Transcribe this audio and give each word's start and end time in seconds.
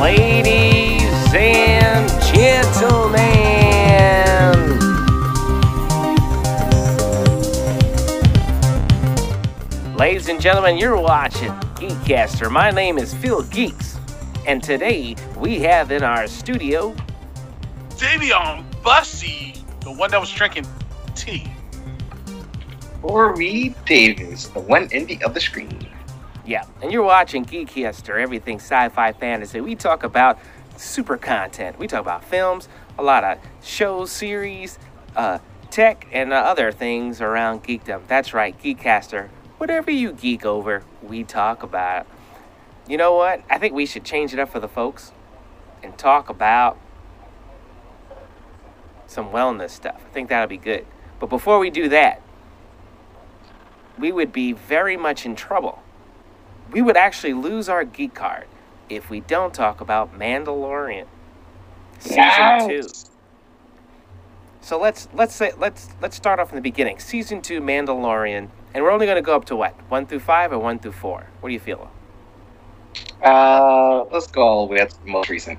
Ladies 0.00 1.32
and 1.32 2.10
gentlemen, 2.22 3.16
ladies 9.96 10.28
and 10.28 10.38
gentlemen, 10.38 10.76
you're 10.76 11.00
watching 11.00 11.48
Geekcaster. 11.76 12.50
My 12.50 12.70
name 12.70 12.98
is 12.98 13.14
Phil 13.14 13.42
Geeks, 13.44 13.98
and 14.46 14.62
today 14.62 15.16
we 15.38 15.60
have 15.60 15.90
in 15.90 16.02
our 16.02 16.26
studio 16.26 16.94
Davion 17.92 18.64
Bussy, 18.82 19.54
the 19.80 19.92
one 19.92 20.10
that 20.10 20.20
was 20.20 20.30
drinking 20.30 20.66
tea. 21.14 21.50
Or 23.02 23.32
Corey 23.32 23.74
Davis, 23.86 24.48
the 24.48 24.60
one 24.60 24.90
indie 24.90 25.22
of 25.22 25.32
the 25.32 25.40
screen. 25.40 25.85
Yeah, 26.46 26.64
and 26.80 26.92
you're 26.92 27.02
watching 27.02 27.44
Geekcaster, 27.44 28.20
everything 28.20 28.60
sci-fi 28.60 29.12
fantasy. 29.12 29.60
We 29.60 29.74
talk 29.74 30.04
about 30.04 30.38
super 30.76 31.16
content. 31.16 31.76
We 31.76 31.88
talk 31.88 32.00
about 32.00 32.24
films, 32.24 32.68
a 32.96 33.02
lot 33.02 33.24
of 33.24 33.38
shows, 33.64 34.12
series, 34.12 34.78
uh, 35.16 35.40
tech, 35.70 36.06
and 36.12 36.32
uh, 36.32 36.36
other 36.36 36.70
things 36.70 37.20
around 37.20 37.64
geekdom. 37.64 38.06
That's 38.06 38.32
right, 38.32 38.56
Geekcaster. 38.62 39.28
Whatever 39.58 39.90
you 39.90 40.12
geek 40.12 40.44
over, 40.44 40.84
we 41.02 41.24
talk 41.24 41.64
about. 41.64 42.06
You 42.86 42.96
know 42.96 43.14
what? 43.14 43.42
I 43.50 43.58
think 43.58 43.74
we 43.74 43.84
should 43.84 44.04
change 44.04 44.32
it 44.32 44.38
up 44.38 44.50
for 44.50 44.60
the 44.60 44.68
folks 44.68 45.10
and 45.82 45.98
talk 45.98 46.28
about 46.28 46.78
some 49.08 49.30
wellness 49.30 49.70
stuff. 49.70 50.00
I 50.04 50.12
think 50.12 50.28
that'll 50.28 50.46
be 50.46 50.56
good. 50.56 50.86
But 51.18 51.28
before 51.28 51.58
we 51.58 51.70
do 51.70 51.88
that, 51.88 52.22
we 53.98 54.12
would 54.12 54.32
be 54.32 54.52
very 54.52 54.96
much 54.96 55.26
in 55.26 55.34
trouble. 55.34 55.82
We 56.72 56.82
would 56.82 56.96
actually 56.96 57.34
lose 57.34 57.68
our 57.68 57.84
geek 57.84 58.14
card 58.14 58.46
if 58.88 59.10
we 59.10 59.20
don't 59.20 59.54
talk 59.54 59.80
about 59.80 60.18
Mandalorian 60.18 61.06
season 61.98 62.16
Yes. 62.16 62.66
two. 62.66 62.92
So 64.60 64.78
let's 64.78 65.08
let's 65.14 65.34
say 65.34 65.52
let's 65.58 65.90
let's 66.02 66.16
start 66.16 66.40
off 66.40 66.50
in 66.50 66.56
the 66.56 66.62
beginning. 66.62 66.98
Season 66.98 67.40
two 67.42 67.60
Mandalorian, 67.60 68.50
and 68.74 68.84
we're 68.84 68.90
only 68.90 69.06
going 69.06 69.16
to 69.16 69.22
go 69.22 69.36
up 69.36 69.44
to 69.46 69.56
what 69.56 69.74
one 69.90 70.06
through 70.06 70.20
five 70.20 70.52
or 70.52 70.58
one 70.58 70.78
through 70.78 70.92
four. 70.92 71.28
What 71.40 71.50
do 71.50 71.52
you 71.54 71.60
feel? 71.60 71.90
Uh, 73.22 74.04
let's 74.12 74.26
go 74.28 74.42
all 74.42 74.66
the 74.66 74.74
way 74.74 74.80
up 74.80 74.90
to 74.90 75.04
the 75.04 75.10
most 75.10 75.30
recent. 75.30 75.58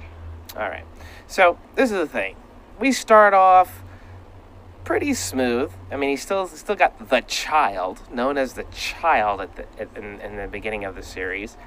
All 0.55 0.69
right. 0.69 0.85
So 1.27 1.57
this 1.75 1.91
is 1.91 1.97
the 1.97 2.07
thing. 2.07 2.35
We 2.79 2.91
start 2.91 3.33
off 3.33 3.83
pretty 4.87 5.13
smooth. 5.13 5.69
I 5.91 5.97
mean, 5.97 6.11
he 6.11 6.15
still 6.15 6.47
still 6.47 6.75
got 6.75 7.09
the 7.09 7.19
child, 7.19 8.01
known 8.09 8.37
as 8.37 8.53
the 8.53 8.63
child 8.73 9.41
at 9.41 9.55
the 9.57 9.65
at, 9.77 9.89
in, 9.97 10.21
in 10.21 10.37
the 10.37 10.47
beginning 10.47 10.85
of 10.85 10.95
the 10.95 11.03
series. 11.03 11.57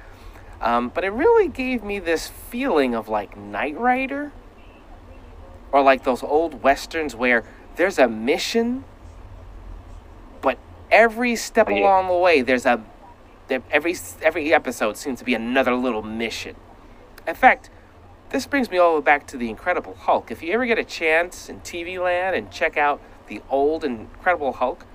Um, 0.59 0.89
but 0.89 1.03
it 1.03 1.11
really 1.11 1.47
gave 1.47 1.83
me 1.83 1.99
this 1.99 2.27
feeling 2.27 2.95
of 2.95 3.07
like 3.07 3.37
Knight 3.37 3.77
Rider, 3.77 4.31
or 5.71 5.83
like 5.83 6.03
those 6.03 6.23
old 6.23 6.63
westerns 6.63 7.15
where 7.15 7.45
there's 7.75 7.99
a 7.99 8.07
mission, 8.07 8.85
but 10.41 10.57
every 10.89 11.35
step 11.35 11.69
yeah. 11.69 11.77
along 11.77 12.07
the 12.07 12.17
way 12.17 12.41
there's 12.41 12.65
a 12.65 12.83
there- 13.49 13.61
every 13.69 13.95
every 14.23 14.51
episode 14.51 14.97
seems 14.97 15.19
to 15.19 15.25
be 15.25 15.35
another 15.35 15.75
little 15.75 16.01
mission. 16.01 16.55
In 17.27 17.35
fact, 17.35 17.69
this 18.31 18.47
brings 18.47 18.71
me 18.71 18.79
all 18.79 18.95
the 18.95 19.01
way 19.01 19.03
back 19.03 19.27
to 19.27 19.37
the 19.37 19.51
Incredible 19.51 19.93
Hulk. 19.93 20.31
If 20.31 20.41
you 20.41 20.53
ever 20.53 20.65
get 20.65 20.79
a 20.79 20.83
chance 20.83 21.49
in 21.49 21.59
TV 21.59 22.01
land 22.01 22.35
and 22.35 22.49
check 22.49 22.77
out 22.77 22.99
the 23.31 23.41
old 23.49 23.85
Incredible 23.85 24.51
Hulk, 24.51 24.85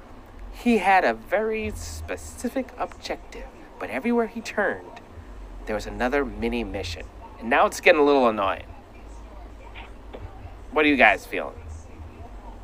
he 0.53 0.77
had 0.77 1.05
a 1.05 1.15
very 1.15 1.71
specific 1.75 2.71
objective, 2.77 3.47
but 3.81 3.89
everywhere 3.89 4.27
he 4.27 4.43
turned, 4.43 5.01
there 5.65 5.75
was 5.75 5.87
another 5.87 6.23
mini 6.23 6.63
mission. 6.63 7.05
And 7.41 7.49
now 7.49 7.65
it's 7.65 7.81
getting 7.81 7.99
a 7.99 8.05
little 8.05 8.29
annoying. 8.29 8.67
What 10.71 10.85
are 10.85 10.89
you 10.89 10.99
guys 10.99 11.25
feeling? 11.25 11.55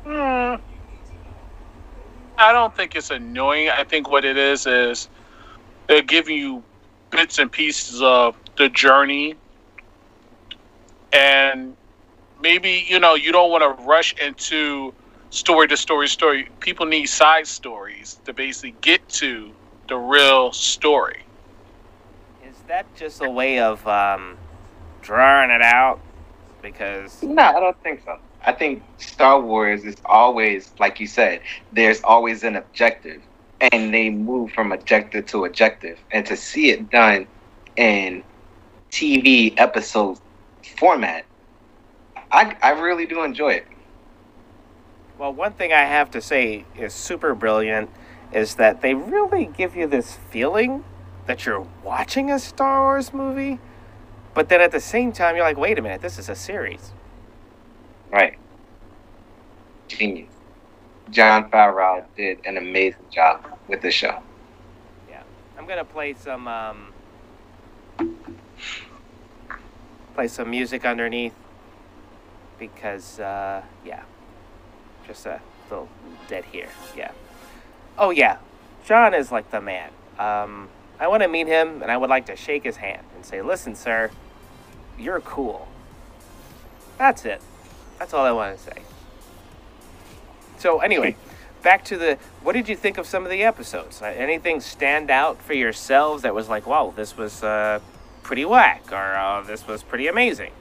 Hmm. 0.03 0.61
I 2.37 2.51
don't 2.51 2.75
think 2.75 2.95
it's 2.95 3.09
annoying. 3.09 3.69
I 3.69 3.83
think 3.83 4.11
what 4.11 4.25
it 4.25 4.37
is 4.37 4.67
is 4.67 5.09
they're 5.87 6.03
giving 6.03 6.37
you 6.37 6.61
bits 7.09 7.39
and 7.39 7.51
pieces 7.51 7.99
of 7.99 8.35
the 8.57 8.69
journey, 8.69 9.33
and 11.11 11.75
maybe 12.43 12.85
you 12.87 12.99
know 12.99 13.15
you 13.15 13.31
don't 13.31 13.49
want 13.49 13.63
to 13.63 13.83
rush 13.83 14.13
into 14.21 14.93
story 15.33 15.67
to 15.67 15.75
story 15.75 16.07
story. 16.07 16.47
People 16.59 16.85
need 16.85 17.07
side 17.07 17.47
stories 17.47 18.19
to 18.25 18.33
basically 18.33 18.75
get 18.81 19.07
to 19.09 19.51
the 19.89 19.95
real 19.97 20.51
story. 20.51 21.23
Is 22.47 22.55
that 22.67 22.85
just 22.95 23.21
a 23.21 23.29
way 23.29 23.59
of 23.59 23.85
um, 23.87 24.37
drawing 25.01 25.49
it 25.49 25.61
out? 25.61 25.99
Because 26.61 27.21
No, 27.23 27.41
I 27.41 27.59
don't 27.59 27.81
think 27.81 28.03
so. 28.05 28.17
I 28.45 28.51
think 28.51 28.83
Star 28.97 29.41
Wars 29.41 29.85
is 29.85 29.95
always, 30.05 30.71
like 30.79 30.99
you 30.99 31.07
said, 31.07 31.41
there's 31.71 32.01
always 32.03 32.43
an 32.43 32.55
objective, 32.55 33.21
and 33.71 33.93
they 33.93 34.09
move 34.09 34.51
from 34.51 34.71
objective 34.71 35.25
to 35.27 35.45
objective, 35.45 35.97
and 36.11 36.25
to 36.25 36.37
see 36.37 36.69
it 36.69 36.89
done 36.89 37.25
in 37.75 38.23
TV 38.91 39.53
episode 39.57 40.19
format, 40.77 41.25
I 42.31 42.55
I 42.61 42.71
really 42.71 43.05
do 43.05 43.23
enjoy 43.23 43.53
it. 43.53 43.67
Well, 45.23 45.31
one 45.31 45.53
thing 45.53 45.71
I 45.71 45.85
have 45.85 46.11
to 46.11 46.21
say 46.21 46.65
is 46.75 46.93
super 46.93 47.33
brilliant 47.33 47.89
is 48.33 48.55
that 48.55 48.81
they 48.81 48.93
really 48.93 49.45
give 49.45 49.73
you 49.73 49.87
this 49.87 50.17
feeling 50.29 50.83
that 51.27 51.45
you're 51.45 51.65
watching 51.81 52.29
a 52.29 52.37
Star 52.37 52.81
Wars 52.81 53.13
movie, 53.13 53.59
but 54.33 54.49
then 54.49 54.59
at 54.59 54.73
the 54.73 54.81
same 54.81 55.13
time 55.13 55.37
you're 55.37 55.45
like, 55.45 55.55
wait 55.55 55.79
a 55.79 55.81
minute, 55.81 56.01
this 56.01 56.19
is 56.19 56.27
a 56.27 56.35
series. 56.35 56.91
Right. 58.11 58.37
Genius. 59.87 60.29
Jon 61.09 61.49
Favreau 61.49 62.03
did 62.17 62.39
an 62.45 62.57
amazing 62.57 63.05
job 63.09 63.45
with 63.69 63.81
the 63.81 63.91
show. 63.91 64.21
Yeah. 65.09 65.23
I'm 65.57 65.65
gonna 65.65 65.85
play 65.85 66.15
some 66.15 66.49
um, 66.49 66.91
play 70.15 70.27
some 70.27 70.49
music 70.49 70.83
underneath 70.83 71.33
because 72.59 73.21
uh, 73.21 73.61
yeah, 73.85 74.03
just 75.05 75.25
a 75.25 75.41
little 75.69 75.89
dead 76.27 76.45
here. 76.45 76.69
Yeah. 76.95 77.11
Oh 77.97 78.09
yeah, 78.09 78.37
Jon 78.85 79.13
is 79.13 79.31
like 79.31 79.51
the 79.51 79.61
man. 79.61 79.89
Um, 80.17 80.69
I 80.99 81.07
want 81.07 81.23
to 81.23 81.27
meet 81.27 81.47
him 81.47 81.81
and 81.81 81.91
I 81.91 81.97
would 81.97 82.09
like 82.09 82.25
to 82.27 82.35
shake 82.35 82.63
his 82.63 82.77
hand 82.77 83.05
and 83.15 83.25
say, 83.25 83.41
listen, 83.41 83.75
sir, 83.75 84.11
you're 84.97 85.21
cool. 85.21 85.67
That's 86.97 87.25
it. 87.25 87.41
That's 87.99 88.13
all 88.13 88.25
I 88.25 88.31
want 88.31 88.57
to 88.57 88.63
say. 88.63 88.81
So 90.57 90.79
anyway, 90.79 91.15
back 91.63 91.83
to 91.85 91.97
the. 91.97 92.17
What 92.41 92.53
did 92.53 92.69
you 92.69 92.75
think 92.75 92.97
of 92.97 93.07
some 93.07 93.23
of 93.25 93.31
the 93.31 93.43
episodes? 93.43 94.01
Uh, 94.01 94.05
Anything 94.05 94.61
stand 94.61 95.09
out 95.09 95.41
for 95.41 95.53
yourselves 95.53 96.23
that 96.23 96.33
was 96.35 96.49
like, 96.49 96.67
wow, 96.67 96.93
this 96.95 97.17
was 97.17 97.43
uh, 97.43 97.79
pretty 98.21 98.45
whack, 98.45 98.91
or 98.91 99.15
uh, 99.15 99.41
this 99.41 99.67
was 99.67 99.83
pretty 99.83 100.07
amazing? 100.07 100.51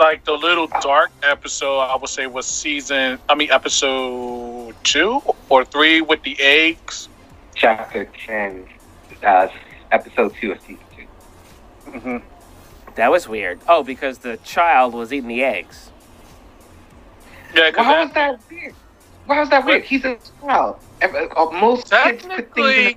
Like 0.00 0.24
the 0.24 0.32
little 0.32 0.66
dark 0.80 1.10
episode 1.22 1.78
i 1.80 1.94
would 1.94 2.08
say 2.08 2.26
was 2.26 2.46
season 2.46 3.18
i 3.28 3.34
mean 3.34 3.50
episode 3.50 4.74
two 4.82 5.22
or 5.48 5.64
three 5.64 6.00
with 6.00 6.22
the 6.22 6.36
eggs 6.40 7.08
Chapter 7.60 8.06
10, 8.26 8.66
uh, 9.22 9.48
episode 9.92 10.34
2 10.40 10.52
of 10.52 10.60
season 10.62 10.78
2. 11.84 11.90
mm-hmm. 11.90 12.16
That 12.94 13.10
was 13.10 13.28
weird. 13.28 13.60
Oh, 13.68 13.82
because 13.82 14.18
the 14.18 14.38
child 14.38 14.94
was 14.94 15.12
eating 15.12 15.28
the 15.28 15.44
eggs. 15.44 15.90
yeah 17.54 17.70
because 17.70 17.86
Why 17.86 18.04
was 18.04 18.12
that 18.14 18.40
weird? 18.50 18.74
Why 19.26 19.40
was 19.40 19.50
that 19.50 19.66
weird? 19.66 19.84
He's 19.84 20.04
a 20.06 20.16
child. 20.40 20.76
Uh, 21.02 21.08
Most 21.52 21.90
kids 21.90 22.22
put 22.22 22.30
technically 22.30 22.96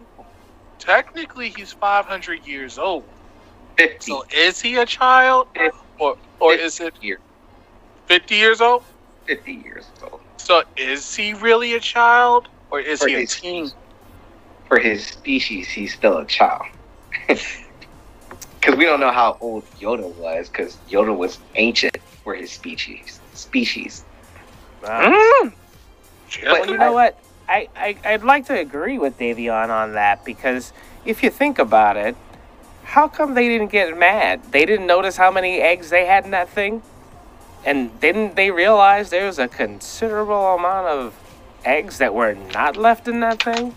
technically 0.80 1.50
he's 1.50 1.74
500 1.74 2.46
years 2.46 2.78
old 2.78 3.04
50 3.78 4.00
so 4.06 4.26
is 4.34 4.62
he 4.62 4.76
a 4.76 4.86
child 4.86 5.48
or 6.04 6.18
or 6.40 6.54
is 6.54 6.80
it 6.80 6.94
years. 7.02 7.20
50 8.08 8.36
years 8.36 8.62
old 8.62 8.84
50 9.26 9.54
years 9.54 9.86
old. 10.04 10.20
so 10.38 10.64
is 10.76 11.16
he 11.16 11.34
really 11.34 11.74
a 11.74 11.80
child 11.80 12.50
or 12.70 12.80
is 12.80 13.00
For 13.00 13.08
he 13.08 13.16
a 13.16 13.28
teen 13.28 13.72
For 14.68 14.80
his 14.80 15.06
species, 15.06 15.68
he's 15.70 15.94
still 15.94 16.18
a 16.18 16.26
child. 16.26 16.66
Because 18.64 18.78
we 18.78 18.86
don't 18.86 19.02
know 19.02 19.12
how 19.12 19.38
old 19.42 19.66
Yoda 19.78 20.10
was, 20.16 20.48
because 20.48 20.78
Yoda 20.90 21.14
was 21.14 21.38
ancient 21.56 21.98
for 22.24 22.34
his 22.34 22.50
species. 22.50 23.20
Species. 23.34 24.06
Wow. 24.82 25.12
Mm. 25.12 25.54
Well, 26.46 26.70
you 26.70 26.78
know 26.78 26.94
what? 26.94 27.20
I, 27.50 27.68
I, 27.76 27.98
I'd 28.06 28.24
like 28.24 28.46
to 28.46 28.58
agree 28.58 28.98
with 28.98 29.20
Davion 29.20 29.70
on 29.70 29.94
that 29.96 30.24
because 30.24 30.72
if 31.04 31.24
you 31.24 31.30
think 31.30 31.60
about 31.60 31.98
it, 31.98 32.16
how 32.94 33.08
come 33.08 33.34
they 33.34 33.48
didn't 33.48 33.72
get 33.72 33.98
mad? 33.98 34.40
They 34.52 34.68
didn't 34.68 34.86
notice 34.86 35.18
how 35.18 35.32
many 35.32 35.60
eggs 35.60 35.90
they 35.90 36.06
had 36.06 36.26
in 36.26 36.32
that 36.32 36.48
thing? 36.48 36.84
And 37.66 38.00
didn't 38.00 38.36
they 38.36 38.52
realize 38.52 39.10
there 39.10 39.26
was 39.26 39.40
a 39.40 39.48
considerable 39.48 40.54
amount 40.54 40.86
of 40.90 41.16
eggs 41.66 41.98
that 41.98 42.14
were 42.14 42.36
not 42.54 42.78
left 42.78 43.08
in 43.08 43.20
that 43.22 43.42
thing? 43.42 43.76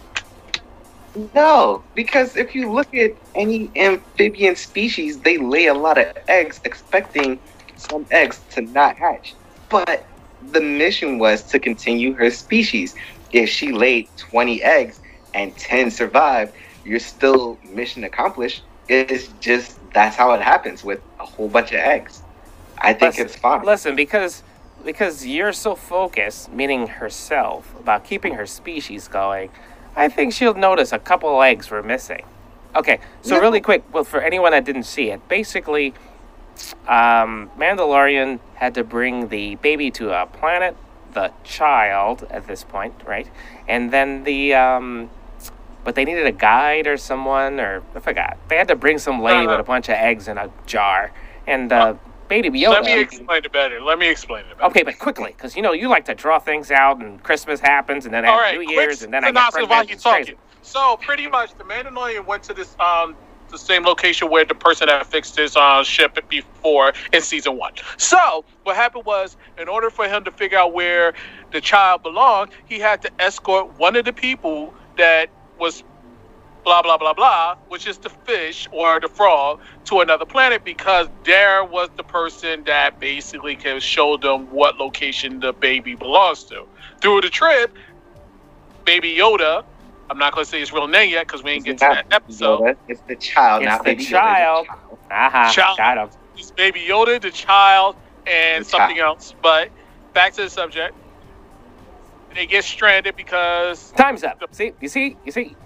No, 1.35 1.83
because 1.95 2.37
if 2.37 2.55
you 2.55 2.71
look 2.71 2.95
at 2.95 3.13
any 3.35 3.71
amphibian 3.75 4.55
species, 4.55 5.21
they 5.21 5.39
lay 5.39 5.65
a 5.65 5.73
lot 5.73 5.97
of 5.97 6.15
eggs, 6.29 6.61
expecting 6.65 7.39
some 7.77 8.05
eggs 8.11 8.39
to 8.51 8.61
not 8.61 8.99
hatch. 8.99 9.35
But 9.71 10.05
the 10.53 10.61
mission 10.61 11.19
was 11.19 11.43
to 11.45 11.59
continue 11.59 12.13
her 12.13 12.31
species. 12.31 12.95
If 13.33 13.49
she 13.49 13.73
laid 13.73 14.11
20 14.19 14.63
eggs 14.63 15.01
and 15.33 15.57
10 15.57 15.91
survived, 15.91 16.53
you're 16.85 17.01
still 17.01 17.59
mission 17.65 18.05
accomplished. 18.05 18.63
It's 18.89 19.29
just 19.41 19.79
that's 19.93 20.17
how 20.17 20.33
it 20.33 20.41
happens 20.43 20.85
with 20.85 21.01
a 21.19 21.25
whole 21.25 21.49
bunch 21.49 21.71
of 21.73 21.79
eggs. 21.79 22.23
I 22.79 22.93
think 22.93 23.13
Listen- 23.15 23.27
it's 23.27 23.37
fine. 23.37 23.63
Listen, 23.65 23.97
because 23.97 24.43
because 24.85 25.27
you're 25.27 25.53
so 25.53 25.75
focused, 25.75 26.53
meaning 26.53 26.87
herself, 26.87 27.75
about 27.81 28.05
keeping 28.05 28.35
her 28.35 28.47
species 28.47 29.09
going, 29.09 29.51
I 29.97 30.09
think 30.09 30.33
she'll 30.33 30.55
notice 30.55 30.93
a 30.93 30.99
couple 30.99 31.43
eggs 31.43 31.71
were 31.71 31.83
missing. 31.83 32.23
Okay, 32.77 33.01
so 33.23 33.35
Yeah. 33.35 33.41
really 33.41 33.61
quick, 33.61 33.83
well, 33.93 34.05
for 34.05 34.21
anyone 34.21 34.53
that 34.53 34.65
didn't 34.65 34.85
see 34.85 35.11
it, 35.11 35.27
basically, 35.29 35.95
um, 36.87 37.51
Mandalorian 37.59 38.39
had 38.57 38.75
to 38.75 38.85
bring 38.85 39.29
the 39.29 39.57
baby 39.57 39.91
to 39.93 40.13
a 40.13 40.27
planet, 40.27 40.77
the 41.15 41.33
child 41.43 42.27
at 42.31 42.47
this 42.47 42.63
point, 42.63 42.95
right? 43.05 43.27
And 43.67 43.91
then 43.91 44.25
the 44.25 44.55
um, 44.55 45.11
but 45.87 45.95
they 45.95 46.05
needed 46.05 46.27
a 46.27 46.33
guide 46.33 46.89
or 46.89 46.97
someone, 46.97 47.61
or 47.61 47.81
I 47.95 48.01
forgot. 48.01 48.37
They 48.49 48.57
had 48.57 48.67
to 48.69 48.75
bring 48.75 48.99
some 48.99 49.23
lady 49.23 49.47
Uh, 49.47 49.53
with 49.53 49.61
a 49.61 49.63
bunch 49.63 49.89
of 49.89 49.95
eggs 49.95 50.27
in 50.27 50.37
a 50.37 50.51
jar, 50.67 51.13
and 51.47 51.73
uh, 51.73 51.95
Baby 52.29 52.51
Yoda. 52.51 52.71
Let 52.73 52.85
me 52.85 53.01
explain 53.01 53.45
it 53.45 53.53
better. 53.53 53.81
Let 53.81 53.97
me 53.97 54.09
explain 54.09 54.45
it 54.47 54.59
better. 54.59 54.69
Okay, 54.69 54.83
but 54.83 54.99
quickly, 54.99 55.31
because 55.31 55.55
you 55.55 55.63
know 55.63 55.73
you 55.73 55.89
like 55.89 56.05
to 56.07 56.15
draw 56.15 56.41
things 56.41 56.73
out, 56.73 57.01
and 57.01 57.23
Christmas 57.23 57.61
happens, 57.61 58.05
and 58.05 58.13
then 58.13 58.25
I 58.25 58.31
have 58.31 58.41
right, 58.41 58.59
New 58.59 58.69
Year's, 58.69 59.03
and 59.03 59.15
then 59.15 59.25
I 59.25 59.31
get 59.31 59.53
pregnant. 59.53 60.01
talking. 60.01 60.35
So 60.63 60.97
pretty 60.97 61.29
much, 61.29 61.55
the 61.57 61.63
Mandalorian 61.63 62.27
went 62.27 62.43
to 62.45 62.53
this 62.53 62.75
um 62.81 63.15
the 63.51 63.57
same 63.57 63.85
location 63.85 64.29
where 64.29 64.45
the 64.45 64.57
person 64.57 64.89
that 64.89 65.07
fixed 65.07 65.37
his 65.37 65.57
uh, 65.57 65.85
ship 65.85 66.19
before 66.29 66.93
in 67.13 67.21
season 67.23 67.57
one. 67.57 67.73
So 67.97 68.45
what 68.65 68.75
happened 68.75 69.05
was, 69.05 69.37
in 69.57 69.69
order 69.69 69.89
for 69.89 70.09
him 70.09 70.25
to 70.25 70.33
figure 70.33 70.59
out 70.59 70.73
where 70.73 71.15
the 71.53 71.61
child 71.61 72.03
belonged, 72.03 72.51
he 72.65 72.81
had 72.81 73.03
to 73.03 73.11
escort 73.21 73.79
one 73.79 73.95
of 73.95 74.05
the 74.05 74.13
people 74.13 74.75
that 74.97 75.31
was 75.59 75.83
blah 76.65 76.83
blah 76.83 76.97
blah 76.99 77.13
blah, 77.15 77.57
which 77.69 77.87
is 77.87 77.99
the 77.99 78.11
fish 78.11 78.69
or 78.73 78.99
the 79.01 79.09
frog, 79.09 79.61
to 79.85 80.01
another 80.01 80.25
planet 80.25 80.65
because 80.65 81.09
there 81.25 81.65
was 81.65 81.89
the 81.97 82.03
person 82.03 82.65
that 82.65 82.99
basically 82.99 83.55
can 83.57 83.79
show 83.81 84.17
them 84.17 84.51
what 84.51 84.77
location 84.79 85.41
the 85.41 85.53
baby 85.53 85.95
belongs 85.95 86.45
to. 86.45 86.65
Through 87.01 87.21
the 87.23 87.31
trip, 87.31 87.77
Baby 88.85 89.17
Yoda, 89.17 89.65
I'm 90.11 90.19
not 90.19 90.33
going 90.33 90.45
to 90.45 90.51
say 90.51 90.61
his 90.61 90.73
real 90.73 90.87
name 90.89 91.11
yet 91.11 91.27
because 91.27 91.43
we 91.43 91.53
ain't 91.53 91.65
get 91.65 91.79
to 91.79 91.89
not 91.89 91.95
that 92.11 92.15
episode. 92.15 92.61
Yoda, 92.61 92.77
it's 92.89 93.01
the 93.03 93.17
child, 93.17 93.63
It's 93.63 93.69
not 93.69 93.79
the 93.85 93.85
baby 93.85 94.03
Yoda, 94.03 94.07
it's 94.07 94.11
child. 94.11 94.67
Aha, 94.69 94.81
uh-huh. 95.11 95.53
Child. 95.53 95.79
got 95.79 95.99
him. 95.99 96.11
It's 96.37 96.51
Baby 96.51 96.81
Yoda, 96.89 97.21
the 97.21 97.31
child, 97.31 97.97
and 98.27 98.65
The 98.65 98.69
something 98.69 98.97
child. 98.97 99.17
else. 99.19 99.35
But 99.43 99.71
back 100.15 100.33
to 100.35 100.43
the 100.43 100.51
subject. 100.51 100.95
They 102.37 102.47
get 102.47 102.65
stranded 102.65 103.17
because 103.17 103.91
Time's 103.93 104.23
up. 104.23 104.43
See, 104.53 104.73
you 104.81 104.89
see, 104.89 105.17
you 105.25 105.33
see. 105.33 105.57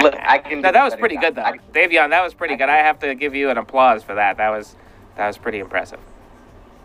Look, 0.00 0.14
I 0.18 0.38
can 0.38 0.60
no, 0.62 0.72
that 0.72 0.84
was 0.84 0.96
pretty 0.96 1.16
job. 1.16 1.22
good 1.22 1.34
though, 1.36 1.42
I- 1.42 1.58
Davion. 1.72 2.10
That 2.10 2.22
was 2.24 2.34
pretty 2.34 2.54
I 2.54 2.56
good. 2.56 2.68
I 2.68 2.78
have 2.78 2.98
to 3.00 3.14
give 3.14 3.34
you 3.34 3.50
an 3.50 3.58
applause 3.58 4.02
for 4.02 4.14
that. 4.14 4.38
That 4.38 4.48
was 4.50 4.74
that 5.16 5.26
was 5.26 5.36
pretty 5.38 5.58
impressive. 5.58 6.00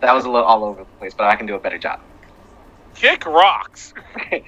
That 0.01 0.13
was 0.13 0.25
a 0.25 0.29
little 0.29 0.45
all 0.47 0.63
over 0.65 0.79
the 0.81 0.85
place, 0.99 1.13
but 1.13 1.23
I 1.27 1.35
can 1.35 1.45
do 1.47 1.55
a 1.55 1.59
better 1.59 1.77
job. 1.77 1.99
kick 2.95 3.25
rocks. 3.25 3.93
All 4.31 4.39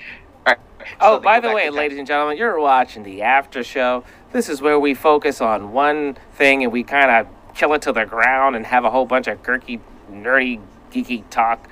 right. 0.45 0.57
Oh, 0.99 1.17
So 1.17 1.19
by 1.21 1.39
the 1.39 1.51
way, 1.51 1.65
to 1.67 1.71
ladies 1.71 1.97
and 1.97 2.05
gentlemen, 2.05 2.37
you're 2.37 2.59
watching 2.59 3.03
the 3.03 3.21
after 3.21 3.63
show. 3.63 4.03
This 4.33 4.49
is 4.49 4.61
where 4.61 4.77
we 4.79 4.93
focus 4.93 5.39
on 5.41 5.71
one 5.71 6.17
thing 6.33 6.63
and 6.63 6.71
we 6.71 6.83
kind 6.83 7.09
of 7.09 7.27
kill 7.55 7.73
it 7.73 7.81
to 7.83 7.93
the 7.93 8.05
ground 8.05 8.55
and 8.57 8.65
have 8.65 8.83
a 8.85 8.89
whole 8.91 9.05
bunch 9.05 9.27
of 9.27 9.41
quirky, 9.41 9.79
nerdy, 10.11 10.61
geeky 10.91 11.23
talk. 11.29 11.67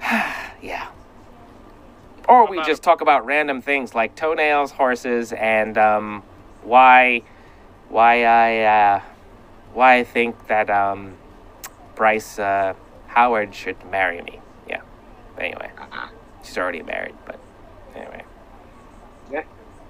yeah. 0.62 0.88
Or 2.30 2.46
we 2.46 2.62
just 2.62 2.84
talk 2.84 3.00
about 3.00 3.26
random 3.26 3.60
things 3.60 3.92
like 3.92 4.14
toenails, 4.14 4.70
horses, 4.70 5.32
and 5.32 5.76
um, 5.76 6.22
why, 6.62 7.22
why 7.88 8.22
I, 8.24 8.58
uh, 8.60 9.02
why 9.74 9.96
I 9.96 10.04
think 10.04 10.46
that 10.46 10.70
um, 10.70 11.16
Bryce 11.96 12.38
uh, 12.38 12.74
Howard 13.08 13.52
should 13.52 13.84
marry 13.90 14.22
me. 14.22 14.38
Yeah. 14.68 14.82
But 15.34 15.44
anyway, 15.44 15.72
Uh-uh. 15.76 16.08
she's 16.44 16.56
already 16.56 16.82
married. 16.82 17.16
But 17.26 17.40
anyway. 17.96 18.22
Yeah. 19.32 19.42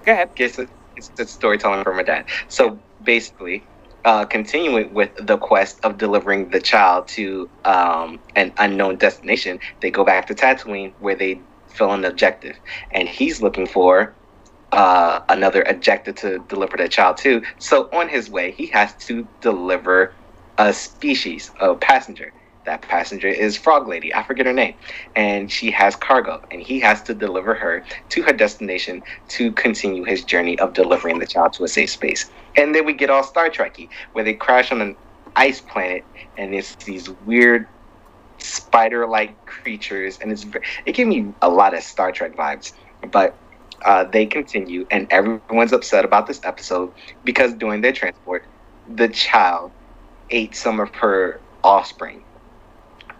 Go 0.03 0.11
ahead. 0.13 0.31
It's, 0.35 0.59
it's 0.95 1.09
the 1.09 1.27
storytelling 1.27 1.83
from 1.83 1.97
my 1.97 2.03
dad. 2.03 2.25
So 2.47 2.79
basically, 3.03 3.63
uh, 4.03 4.25
continuing 4.25 4.95
with 4.95 5.11
the 5.15 5.37
quest 5.37 5.79
of 5.85 5.99
delivering 5.99 6.49
the 6.49 6.59
child 6.59 7.07
to 7.09 7.47
um, 7.65 8.19
an 8.35 8.51
unknown 8.57 8.95
destination, 8.95 9.59
they 9.81 9.91
go 9.91 10.03
back 10.03 10.25
to 10.25 10.33
Tatooine 10.33 10.93
where 10.99 11.13
they 11.15 11.39
fill 11.71 11.93
an 11.93 12.05
objective, 12.05 12.59
and 12.91 13.09
he's 13.09 13.41
looking 13.41 13.67
for 13.67 14.17
uh, 14.73 15.21
another 15.29 15.63
objective 15.63 16.15
to 16.17 16.39
deliver 16.39 16.77
the 16.77 16.89
child 16.89 17.17
to. 17.19 17.43
So 17.59 17.89
on 17.93 18.09
his 18.09 18.29
way, 18.29 18.51
he 18.51 18.67
has 18.67 18.95
to 19.07 19.27
deliver 19.41 20.15
a 20.59 20.73
species 20.73 21.51
of 21.61 21.81
passenger. 21.81 22.33
That 22.65 22.83
passenger 22.83 23.29
is 23.29 23.57
Frog 23.57 23.89
Lady. 23.89 24.13
I 24.13 24.23
forget 24.23 24.45
her 24.45 24.53
name, 24.53 24.75
and 25.15 25.51
she 25.51 25.71
has 25.71 25.97
cargo, 25.97 26.41
and 26.51 26.61
he 26.61 26.79
has 26.81 27.03
to 27.05 27.15
deliver 27.15 27.55
her 27.55 27.83
to 28.11 28.23
her 28.23 28.33
destination 28.33 29.03
to 29.29 29.53
continue 29.53 30.05
his 30.05 30.25
journey 30.25 30.59
of 30.59 30.73
delivering 30.75 31.19
the 31.19 31.27
child 31.27 31.53
to 31.55 31.65
a 31.65 31.69
safe 31.69 31.91
space. 31.91 32.29
And 32.57 32.75
then 32.75 32.85
we 32.85 32.93
get 32.93 33.09
all 33.09 33.23
Star 33.23 33.49
Trekky, 33.49 33.89
where 34.13 34.25
they 34.25 34.35
crash 34.35 34.71
on 34.71 34.81
an 34.81 34.97
ice 35.35 35.61
planet, 35.61 36.07
and 36.37 36.55
it's 36.55 36.75
these 36.85 37.09
weird 37.09 37.67
spider-like 38.41 39.45
creatures, 39.45 40.19
and 40.19 40.31
it's 40.31 40.45
it 40.85 40.93
gave 40.93 41.07
me 41.07 41.33
a 41.41 41.49
lot 41.49 41.73
of 41.73 41.83
Star 41.83 42.11
Trek 42.11 42.35
vibes. 42.35 42.73
But 43.11 43.35
uh, 43.85 44.05
they 44.05 44.25
continue, 44.25 44.85
and 44.91 45.07
everyone's 45.11 45.73
upset 45.73 46.05
about 46.05 46.27
this 46.27 46.41
episode 46.43 46.93
because 47.23 47.53
during 47.53 47.81
their 47.81 47.93
transport, 47.93 48.45
the 48.87 49.07
child 49.09 49.71
ate 50.29 50.55
some 50.55 50.79
of 50.79 50.93
her 50.95 51.39
offspring. 51.63 52.23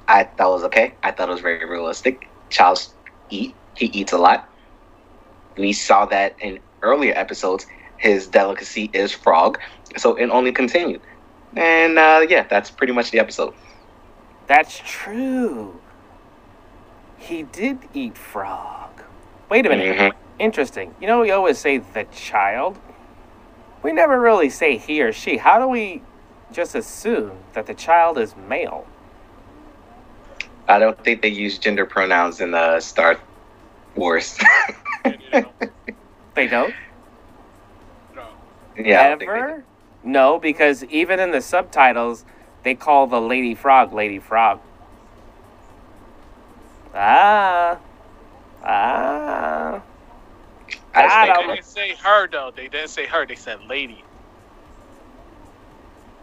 I 0.08 0.24
thought 0.24 0.50
it 0.50 0.54
was 0.54 0.64
okay. 0.66 0.94
I 1.04 1.12
thought 1.12 1.30
it 1.30 1.32
was 1.32 1.42
very 1.42 1.66
realistic. 1.66 2.28
Child's 2.50 2.94
eat. 3.30 3.56
He 3.76 3.86
eats 3.88 4.12
a 4.12 4.18
lot. 4.18 4.50
We 5.58 5.74
saw 5.74 6.06
that 6.08 6.36
in 6.42 6.60
earlier 6.82 7.14
episodes. 7.16 7.66
His 7.98 8.28
delicacy 8.28 8.90
is 8.94 9.12
frog, 9.12 9.60
so 9.98 10.16
it 10.16 10.28
only 10.30 10.52
continued. 10.52 11.02
And 11.56 11.98
uh, 12.00 12.26
yeah, 12.28 12.46
that's 12.50 12.72
pretty 12.72 12.94
much 12.94 13.12
the 13.12 13.20
episode. 13.20 13.54
That's 14.48 14.82
true. 14.86 15.80
He 17.18 17.44
did 17.44 17.80
eat 17.94 18.18
frog. 18.18 19.04
Wait 19.50 19.66
a 19.66 19.70
minute. 19.70 19.98
Mhm. 19.98 20.12
Interesting. 20.40 20.96
You 21.00 21.08
know, 21.08 21.22
we 21.22 21.32
always 21.32 21.58
say 21.58 21.78
the 21.78 22.06
child. 22.06 22.80
We 23.84 23.92
never 23.92 24.20
really 24.20 24.50
say 24.50 24.78
he 24.78 25.02
or 25.02 25.12
she. 25.12 25.38
How 25.38 25.60
do 25.60 25.68
we 25.68 26.02
just 26.52 26.76
assume 26.76 27.38
that 27.54 27.66
the 27.68 27.74
child 27.74 28.18
is 28.18 28.36
male? 28.36 28.86
I 30.68 30.80
don't 30.80 31.02
think 31.04 31.22
they 31.22 31.30
use 31.30 31.58
gender 31.58 31.86
pronouns 31.86 32.42
in 32.42 32.52
the 32.52 32.80
Star 32.80 33.18
Wars. 33.96 34.38
They 36.34 36.48
don't? 36.48 36.74
yeah, 38.78 39.10
think 39.18 39.20
they 39.20 39.26
Ever? 39.26 39.64
No, 40.04 40.40
because 40.40 40.84
even 40.86 41.20
in 41.20 41.32
the 41.32 41.42
subtitles, 41.42 42.24
they 42.64 42.76
call 42.76 43.08
the 43.08 43.22
lady 43.22 43.56
frog 43.56 43.94
Lady 43.94 44.20
Frog. 44.20 44.60
Ah. 46.94 47.78
Ah. 48.64 49.82
do. 49.82 50.78
I 50.94 51.36
think- 51.36 51.48
They 51.48 51.56
didn't 51.56 51.66
say 51.66 51.96
her 52.04 52.28
though. 52.28 52.52
They 52.56 52.68
didn't 52.68 52.90
say 52.90 53.06
her. 53.08 53.26
They 53.26 53.36
said 53.36 53.60
lady. 53.70 54.04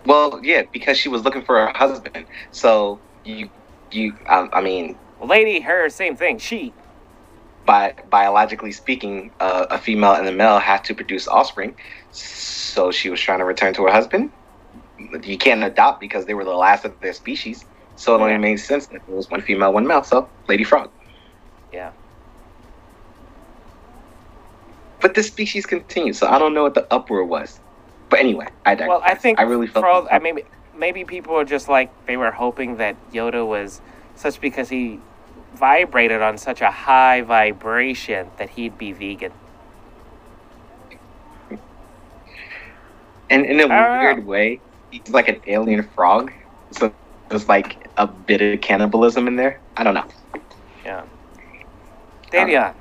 well, 0.07 0.41
yeah, 0.43 0.63
because 0.73 0.99
she 0.99 1.09
was 1.09 1.25
looking 1.25 1.43
for 1.45 1.59
her 1.67 1.73
husband. 1.75 2.27
So 2.51 3.01
you, 3.25 3.51
you, 3.91 4.15
um, 4.27 4.51
I 4.53 4.61
mean, 4.63 4.97
Lady, 5.23 5.61
her, 5.61 5.89
same 5.91 6.17
thing. 6.17 6.39
She. 6.39 6.73
bi- 7.67 7.95
biologically 8.11 8.73
speaking, 8.73 9.31
uh, 9.41 9.67
a 9.71 9.79
female 9.79 10.15
and 10.15 10.27
a 10.29 10.33
male 10.33 10.59
have 10.59 10.83
to 10.85 10.95
produce 10.95 11.29
offspring. 11.29 11.75
So 12.13 12.91
she 12.91 13.11
was 13.11 13.21
trying 13.21 13.41
to 13.41 13.45
return 13.45 13.75
to 13.75 13.85
her 13.85 13.93
husband. 13.93 14.31
You 15.23 15.39
can't 15.39 15.63
adopt 15.65 16.01
because 16.01 16.27
they 16.27 16.35
were 16.35 16.45
the 16.45 16.51
last 16.55 16.85
of 16.85 16.99
their 17.01 17.13
species. 17.13 17.65
So 17.97 18.15
it 18.15 18.21
only 18.21 18.39
made 18.39 18.57
sense 18.57 18.87
that 18.89 18.97
it 18.97 19.09
was 19.09 19.31
one 19.31 19.43
female, 19.43 19.73
one 19.73 19.87
male. 19.87 20.05
So 20.05 20.29
Lady 20.47 20.65
Frog. 20.65 20.91
Yeah. 21.73 21.93
But 25.01 25.15
this 25.15 25.29
species 25.29 25.67
continues, 25.67 26.19
so 26.19 26.27
I 26.27 26.39
don't 26.39 26.55
know 26.55 26.63
what 26.63 26.75
the 26.75 26.93
uproar 26.93 27.25
was. 27.25 27.61
But 28.09 28.21
anyway, 28.21 28.49
I 28.65 28.75
digress. 28.75 28.89
Well, 28.89 29.03
I 29.05 29.15
think 29.15 29.39
I 29.39 29.43
really 29.43 29.67
felt 29.67 29.85
all, 29.85 30.09
I 30.11 30.19
maybe 30.19 30.45
maybe 30.77 31.05
people 31.05 31.35
are 31.35 31.45
just 31.45 31.69
like 31.69 31.91
they 32.07 32.17
were 32.17 32.31
hoping 32.31 32.77
that 32.77 32.97
Yoda 33.13 33.47
was 33.47 33.81
such 34.17 34.41
because 34.41 34.69
he 34.69 35.01
vibrated 35.55 36.23
on 36.23 36.39
such 36.39 36.61
a 36.61 36.71
high 36.71 37.21
vibration 37.23 38.31
that 38.39 38.51
he'd 38.51 38.79
be 38.79 38.93
vegan. 38.93 39.33
And 43.31 43.45
in 43.45 43.61
a 43.61 43.69
weird 43.69 44.27
way, 44.27 44.61
he's 44.91 45.11
like 45.11 45.29
an 45.29 45.41
alien 45.47 45.83
frog. 45.95 46.33
So 46.73 46.93
there's 47.29 47.49
like 47.49 47.89
a 47.97 48.07
bit 48.07 48.41
of 48.41 48.61
cannibalism 48.61 49.27
in 49.27 49.37
there. 49.37 49.61
I 49.77 49.85
don't 49.85 49.95
know. 49.95 50.07
Yeah. 50.85 51.05
Davion, 52.31 52.75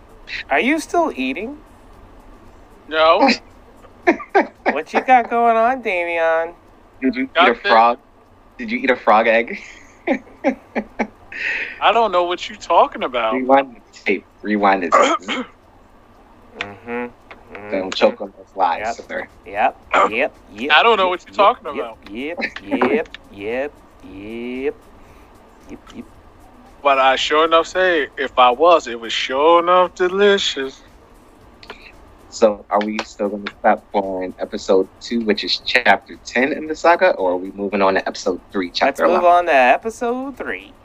are 0.49 0.59
you 0.59 0.79
still 0.79 1.11
eating? 1.15 1.57
No, 2.89 3.29
What 4.63 4.93
you 4.93 5.03
got 5.03 5.29
going 5.29 5.57
on, 5.57 5.83
Davion? 5.83 6.55
Did 7.01 7.15
you 7.15 7.23
eat 7.23 7.49
a 7.49 7.55
frog? 7.55 7.99
Did 8.57 8.71
you 8.71 8.79
eat 8.79 8.89
a 8.89 8.95
frog 8.95 9.27
egg? 9.27 9.59
I 11.81 11.91
don't 11.91 12.11
know 12.11 12.23
what 12.23 12.47
you're 12.49 12.57
talking 12.57 13.03
about. 13.03 13.33
Rewind 13.35 13.75
the 13.75 13.81
tape. 13.91 14.25
Rewind 14.41 14.85
it. 14.85 14.93
Mm-hmm. 16.57 17.13
Don't 17.69 17.93
choke 17.93 18.21
on 18.21 18.31
those 18.37 18.51
lies, 18.55 18.87
Yep. 18.87 18.95
sir. 18.95 19.29
Yep, 19.45 19.81
yep, 20.03 20.37
yep. 20.47 20.73
I 20.73 20.83
don't 20.83 20.97
know 20.97 21.09
what 21.09 21.25
you're 21.25 21.33
talking 21.33 21.67
yep, 21.67 21.73
about. 21.73 21.99
Yep, 22.03 22.39
yep, 22.59 23.09
yep, 23.29 23.73
yep, 24.01 24.75
yep, 25.67 25.85
yep. 25.93 26.05
But 26.81 26.99
I 26.99 27.15
sure 27.15 27.45
enough 27.45 27.67
say, 27.67 28.09
if 28.17 28.37
I 28.37 28.51
was, 28.51 28.87
it 28.87 28.99
was 28.99 29.13
sure 29.13 29.59
enough 29.61 29.93
delicious. 29.95 30.83
So, 32.29 32.65
are 32.69 32.81
we 32.81 33.03
still 33.03 33.29
going 33.29 33.45
to 33.45 33.53
stop 33.59 33.87
on 33.93 34.33
episode 34.39 34.89
two, 34.99 35.23
which 35.23 35.43
is 35.43 35.59
chapter 35.59 36.11
ten 36.25 36.51
in 36.51 36.67
the 36.67 36.75
saga, 36.75 37.11
or 37.11 37.31
are 37.33 37.37
we 37.37 37.51
moving 37.51 37.81
on 37.81 37.93
to 37.95 38.07
episode 38.07 38.41
three, 38.51 38.71
chapter 38.71 38.83
Let's 38.83 38.99
chapter 38.99 39.07
move 39.07 39.23
eleven? 39.23 39.25
on 39.25 39.45
to 39.45 39.53
episode 39.53 40.37
three. 40.37 40.75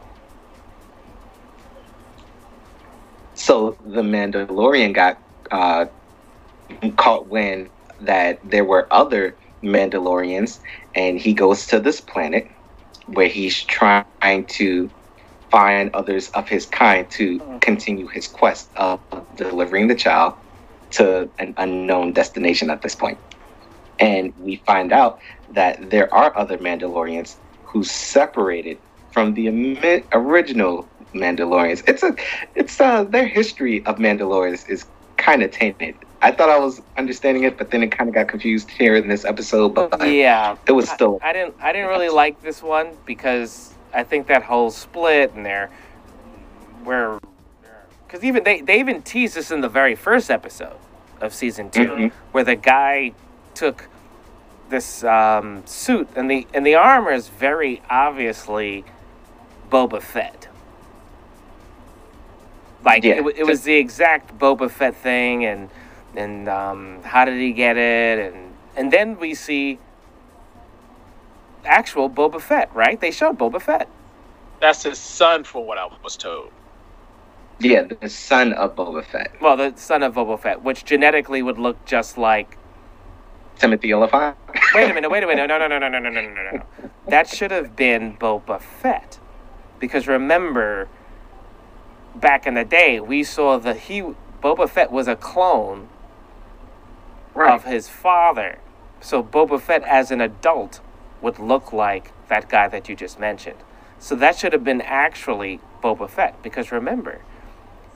So, 3.34 3.76
the 3.80 4.02
Mandalorian 4.02 4.94
got 4.94 5.20
uh, 5.50 5.86
caught 6.96 7.28
wind 7.28 7.70
that 8.00 8.40
there 8.44 8.64
were 8.64 8.88
other 8.92 9.38
Mandalorians, 9.64 10.60
and 10.94 11.18
he 11.18 11.34
goes 11.34 11.66
to 11.68 11.80
this 11.80 12.00
planet 12.00 12.48
where 13.06 13.28
he's 13.28 13.64
trying 13.64 14.46
to 14.48 14.90
find 15.50 15.90
others 15.94 16.30
of 16.30 16.48
his 16.48 16.66
kind 16.66 17.10
to 17.10 17.42
continue 17.60 18.08
his 18.08 18.28
quest 18.28 18.70
of 18.76 19.00
delivering 19.36 19.88
the 19.88 19.94
child 19.94 20.34
to 20.92 21.30
an 21.38 21.54
unknown 21.58 22.12
destination 22.12 22.70
at 22.70 22.82
this 22.82 22.94
point. 22.94 23.20
And 23.98 24.32
we 24.36 24.56
find 24.66 24.92
out 24.92 25.18
that 25.50 25.90
there 25.90 26.12
are 26.14 26.36
other 26.38 26.58
Mandalorians 26.58 27.36
who 27.62 27.84
separated 27.84 28.78
from 29.12 29.34
the 29.34 29.48
original 30.12 30.90
Mandalorians. 31.14 31.82
It's 31.88 32.02
a, 32.02 32.14
it's 32.54 32.80
uh, 32.80 33.04
their 33.04 33.26
history 33.26 33.84
of 33.86 33.96
Mandalorians 33.96 34.64
is 34.68 34.86
kind 35.18 35.42
of 35.42 35.50
tainted. 35.52 35.96
I 36.24 36.30
thought 36.30 36.48
I 36.48 36.58
was 36.58 36.80
understanding 36.96 37.42
it, 37.42 37.58
but 37.58 37.70
then 37.72 37.82
it 37.82 37.88
kind 37.88 38.08
of 38.08 38.14
got 38.14 38.28
confused 38.28 38.70
here 38.70 38.94
in 38.94 39.08
this 39.08 39.24
episode. 39.24 39.70
But 39.74 40.08
Yeah, 40.08 40.56
it 40.66 40.72
was 40.72 40.88
still 40.88 41.18
I 41.22 41.32
didn't. 41.32 41.56
I 41.60 41.72
didn't 41.72 41.88
really 41.88 42.08
like 42.10 42.40
this 42.42 42.62
one 42.62 42.96
because 43.04 43.74
I 43.92 44.04
think 44.04 44.28
that 44.28 44.44
whole 44.44 44.70
split 44.70 45.34
and 45.34 45.44
there, 45.44 45.68
where, 46.84 47.18
because 48.06 48.22
even 48.22 48.44
they 48.44 48.60
they 48.60 48.78
even 48.78 49.02
teased 49.02 49.34
this 49.34 49.50
in 49.50 49.60
the 49.62 49.68
very 49.68 49.96
first 49.96 50.30
episode 50.30 50.76
of 51.20 51.34
season 51.34 51.70
2 51.70 51.80
Mhm. 51.88 52.12
where 52.32 52.44
the 52.44 52.56
guy 52.56 53.12
took 53.54 53.88
this 54.70 55.02
um, 55.04 55.62
suit 55.66 56.08
and 56.16 56.30
the 56.30 56.46
and 56.54 56.64
the 56.64 56.76
armor 56.76 57.10
is 57.12 57.28
very 57.28 57.82
obviously 57.90 58.84
Boba 59.70 60.00
Fett. 60.00 60.46
Like 62.84 63.02
Yeah. 63.02 63.14
it, 63.14 63.38
it 63.38 63.46
was 63.46 63.62
the 63.62 63.74
exact 63.74 64.38
Boba 64.38 64.70
Fett 64.70 64.94
thing, 64.96 65.44
and 65.44 65.68
and 66.16 66.48
um, 66.48 67.02
how 67.02 67.24
did 67.24 67.38
he 67.38 67.52
get 67.52 67.76
it, 67.76 68.32
and 68.32 68.54
and 68.76 68.92
then 68.92 69.18
we 69.18 69.34
see 69.34 69.78
actual 71.64 72.10
Boba 72.10 72.40
Fett, 72.40 72.74
right? 72.74 73.00
They 73.00 73.10
showed 73.10 73.38
Boba 73.38 73.60
Fett. 73.60 73.88
That's 74.60 74.82
his 74.84 74.98
son, 74.98 75.44
for 75.44 75.64
what 75.64 75.78
I 75.78 75.88
was 76.02 76.16
told. 76.16 76.50
yeah, 77.60 77.82
the 78.00 78.08
son 78.08 78.52
of 78.52 78.76
Boba 78.76 79.04
Fett, 79.04 79.32
Well, 79.40 79.56
the 79.56 79.72
son 79.76 80.02
of 80.02 80.14
Boba 80.14 80.38
Fett, 80.38 80.62
which 80.62 80.84
genetically 80.84 81.42
would 81.42 81.58
look 81.58 81.84
just 81.84 82.16
like. 82.18 82.56
Timothy 83.58 83.92
Olyphant. 83.92 84.36
Wait 84.74 84.90
a 84.90 84.94
minute! 84.94 85.10
Wait 85.10 85.22
a 85.22 85.26
minute! 85.26 85.46
No, 85.46 85.58
no, 85.58 85.68
no, 85.68 85.78
no, 85.78 85.88
no, 85.88 85.98
no, 85.98 86.08
no, 86.10 86.20
no, 86.20 86.30
no, 86.30 86.50
no. 86.52 86.90
That 87.08 87.28
should 87.28 87.50
have 87.50 87.76
been 87.76 88.16
Boba 88.16 88.60
Fett, 88.60 89.18
because 89.78 90.08
remember, 90.08 90.88
back 92.14 92.46
in 92.46 92.54
the 92.54 92.64
day, 92.64 92.98
we 93.00 93.22
saw 93.22 93.58
that 93.58 93.76
he 93.76 94.02
Boba 94.42 94.68
Fett 94.68 94.90
was 94.90 95.06
a 95.06 95.16
clone 95.16 95.88
of 97.34 97.64
his 97.64 97.88
father. 97.88 98.58
So 99.00 99.22
Boba 99.22 99.60
Fett 99.60 99.82
as 99.84 100.10
an 100.10 100.20
adult 100.20 100.80
would 101.20 101.38
look 101.38 101.72
like 101.72 102.12
that 102.28 102.48
guy 102.48 102.68
that 102.68 102.88
you 102.88 102.96
just 102.96 103.18
mentioned. 103.18 103.58
So 103.98 104.14
that 104.16 104.36
should 104.36 104.52
have 104.52 104.64
been 104.64 104.80
actually 104.80 105.60
Boba 105.82 106.08
Fett 106.08 106.42
because 106.42 106.72
remember, 106.72 107.20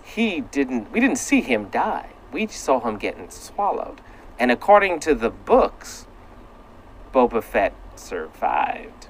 he 0.02 0.40
didn't 0.40 0.92
we 0.92 1.00
didn't 1.00 1.18
see 1.18 1.40
him 1.40 1.68
die. 1.68 2.10
We 2.32 2.46
saw 2.46 2.80
him 2.80 2.96
getting 2.96 3.30
swallowed. 3.30 4.00
And 4.38 4.50
according 4.50 5.00
to 5.00 5.14
the 5.14 5.30
books, 5.30 6.06
Boba 7.12 7.42
Fett 7.42 7.74
survived. 7.96 9.08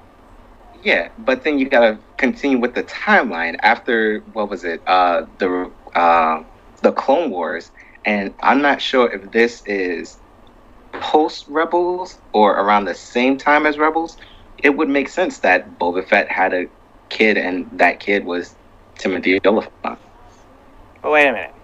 Yeah, 0.83 1.09
but 1.18 1.42
then 1.42 1.59
you 1.59 1.68
gotta 1.68 1.99
continue 2.16 2.59
with 2.59 2.75
the 2.75 2.85
timeline 2.85 3.56
after 3.61 4.21
what 4.33 4.49
was 4.49 4.64
it? 4.64 4.80
Uh, 4.87 5.26
the 5.38 5.71
uh, 5.95 6.45
the 6.83 6.92
Clone 6.92 7.30
Wars, 7.30 7.73
and 8.07 8.33
I'm 8.41 8.63
not 8.63 8.81
sure 8.81 9.13
if 9.13 9.33
this 9.33 9.63
is 9.67 10.19
post 10.93 11.47
Rebels 11.49 12.19
or 12.33 12.53
around 12.53 12.85
the 12.85 12.95
same 12.95 13.37
time 13.37 13.67
as 13.67 13.77
Rebels. 13.77 14.17
It 14.59 14.71
would 14.71 14.89
make 14.89 15.09
sense 15.09 15.39
that 15.41 15.79
Boba 15.79 16.09
Fett 16.09 16.31
had 16.31 16.55
a 16.55 16.67
kid, 17.11 17.37
and 17.37 17.69
that 17.79 18.01
kid 18.01 18.25
was 18.25 18.55
Timothy 18.97 19.39
Olyphant. 19.45 19.99
But 21.03 21.11
wait 21.11 21.27
a 21.27 21.33
minute. 21.33 21.55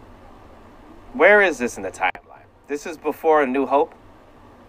Where 1.14 1.40
is 1.40 1.58
this 1.58 1.76
in 1.76 1.82
the 1.84 1.90
timeline? 1.90 2.44
This 2.66 2.86
is 2.86 2.98
before 2.98 3.42
A 3.42 3.46
New 3.46 3.64
Hope? 3.64 3.94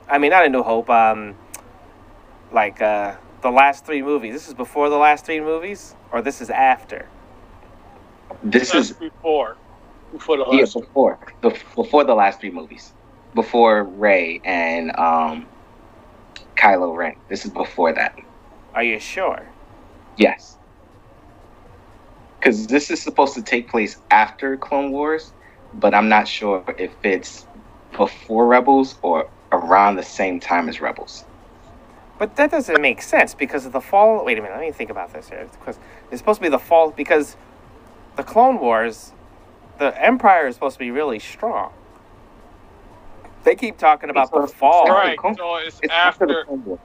I 0.07 0.17
mean, 0.19 0.31
not 0.31 0.45
A 0.45 0.49
New 0.49 0.63
Hope, 0.63 0.89
um, 0.89 1.35
like 2.51 2.81
uh, 2.81 3.15
the 3.41 3.51
last 3.51 3.85
three 3.85 4.01
movies. 4.01 4.33
This 4.33 4.47
is 4.47 4.53
before 4.53 4.89
the 4.89 4.97
last 4.97 5.25
three 5.25 5.41
movies? 5.41 5.95
Or 6.11 6.21
this 6.21 6.39
is 6.39 6.49
after? 6.49 7.09
This 8.43 8.71
That's 8.71 8.91
is 8.91 8.95
before, 8.95 9.57
before 10.13 10.37
the 10.37 10.45
yeah, 10.51 10.61
last. 10.61 10.73
before 10.75 11.19
the 11.41 11.49
before 11.75 12.03
the 12.05 12.13
last 12.13 12.39
three 12.39 12.51
movies, 12.51 12.93
before 13.33 13.83
Rey 13.83 14.39
and 14.45 14.95
um, 14.97 15.47
Kylo 16.55 16.95
Ren. 16.95 17.15
This 17.27 17.45
is 17.45 17.51
before 17.51 17.93
that. 17.93 18.17
Are 18.73 18.83
you 18.83 18.99
sure? 18.99 19.45
Yes. 20.17 20.57
Because 22.39 22.67
this 22.67 22.91
is 22.91 23.01
supposed 23.01 23.35
to 23.35 23.41
take 23.41 23.69
place 23.69 23.97
after 24.11 24.57
Clone 24.57 24.91
Wars, 24.91 25.33
but 25.73 25.93
I'm 25.93 26.09
not 26.09 26.27
sure 26.27 26.63
if 26.77 26.91
it's 27.03 27.45
before 27.95 28.47
Rebels 28.47 28.95
or 29.01 29.29
around 29.51 29.95
the 29.95 30.03
same 30.03 30.39
time 30.39 30.67
as 30.67 30.81
Rebels. 30.81 31.25
But 32.17 32.35
that 32.35 32.51
doesn't 32.51 32.81
make 32.81 33.01
sense 33.01 33.33
because 33.33 33.65
of 33.65 33.71
the 33.71 33.81
fall. 33.81 34.23
Wait 34.23 34.37
a 34.37 34.41
minute, 34.41 34.55
let 34.55 34.65
me 34.65 34.71
think 34.71 34.89
about 34.89 35.13
this 35.13 35.29
here. 35.29 35.47
Because 35.59 35.79
it's 36.11 36.19
supposed 36.19 36.39
to 36.39 36.43
be 36.43 36.49
the 36.49 36.59
fall 36.59 36.91
because 36.91 37.37
the 38.15 38.23
Clone 38.23 38.59
Wars, 38.59 39.13
the 39.79 39.99
Empire 40.03 40.47
is 40.47 40.55
supposed 40.55 40.75
to 40.75 40.79
be 40.79 40.91
really 40.91 41.19
strong. 41.19 41.71
They 43.43 43.55
keep 43.55 43.77
talking 43.77 44.09
about 44.09 44.31
the 44.31 44.37
It's- 44.43 44.53
fall. 44.53 44.87
Right, 44.87 45.17
Clone- 45.17 45.35
so 45.35 45.55
it's, 45.57 45.79
It's 45.83 45.93
after, 45.93 46.25
the. 46.25 46.43
Clone 46.45 46.63
Wars. 46.65 46.79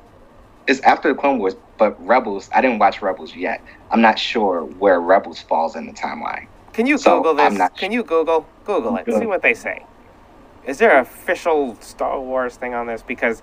It's 0.67 0.81
after 0.81 1.09
the 1.09 1.15
Clone 1.15 1.39
Wars, 1.39 1.55
but 1.79 1.97
Rebels. 2.05 2.51
I 2.55 2.61
didn't 2.61 2.79
watch 2.79 3.01
Rebels 3.01 3.35
yet. 3.35 3.61
I'm 3.91 4.01
not 4.01 4.19
sure 4.19 4.63
where 4.65 5.01
Rebels 5.01 5.41
falls 5.41 5.77
in 5.77 5.87
the 5.87 5.93
timeline. 5.93 6.47
Can 6.73 6.87
you 6.87 6.99
So, 6.99 7.19
Google 7.23 7.41
I'm 7.41 7.53
this? 7.55 7.59
not 7.59 7.77
Can 7.77 7.93
you 7.93 8.03
Google 8.03 8.47
Google 8.65 8.97
it? 8.97 9.07
Go. 9.07 9.19
See 9.19 9.27
what 9.27 9.43
they 9.43 9.55
say. 9.55 9.85
Is 10.65 10.79
there 10.79 10.93
an 10.95 11.01
official 11.03 11.77
Star 11.81 12.21
Wars 12.21 12.57
thing 12.57 12.75
on 12.75 12.87
this? 12.87 13.03
Because 13.03 13.43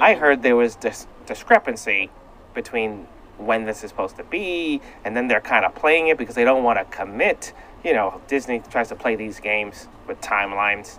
I 0.00 0.14
heard 0.14 0.42
there 0.42 0.54
was 0.56 0.76
this 0.76 1.06
discrepancy 1.26 2.10
between 2.54 3.06
when 3.38 3.64
this 3.64 3.82
is 3.82 3.90
supposed 3.90 4.16
to 4.18 4.24
be, 4.24 4.80
and 5.04 5.16
then 5.16 5.26
they're 5.28 5.40
kind 5.40 5.64
of 5.64 5.74
playing 5.74 6.06
it 6.08 6.16
because 6.18 6.36
they 6.36 6.44
don't 6.44 6.62
want 6.62 6.78
to 6.78 6.84
commit. 6.96 7.52
You 7.84 7.92
know, 7.92 8.20
Disney 8.28 8.62
tries 8.70 8.88
to 8.88 8.94
play 8.96 9.14
these 9.14 9.38
games 9.40 9.88
with 10.08 10.20
timelines. 10.20 10.98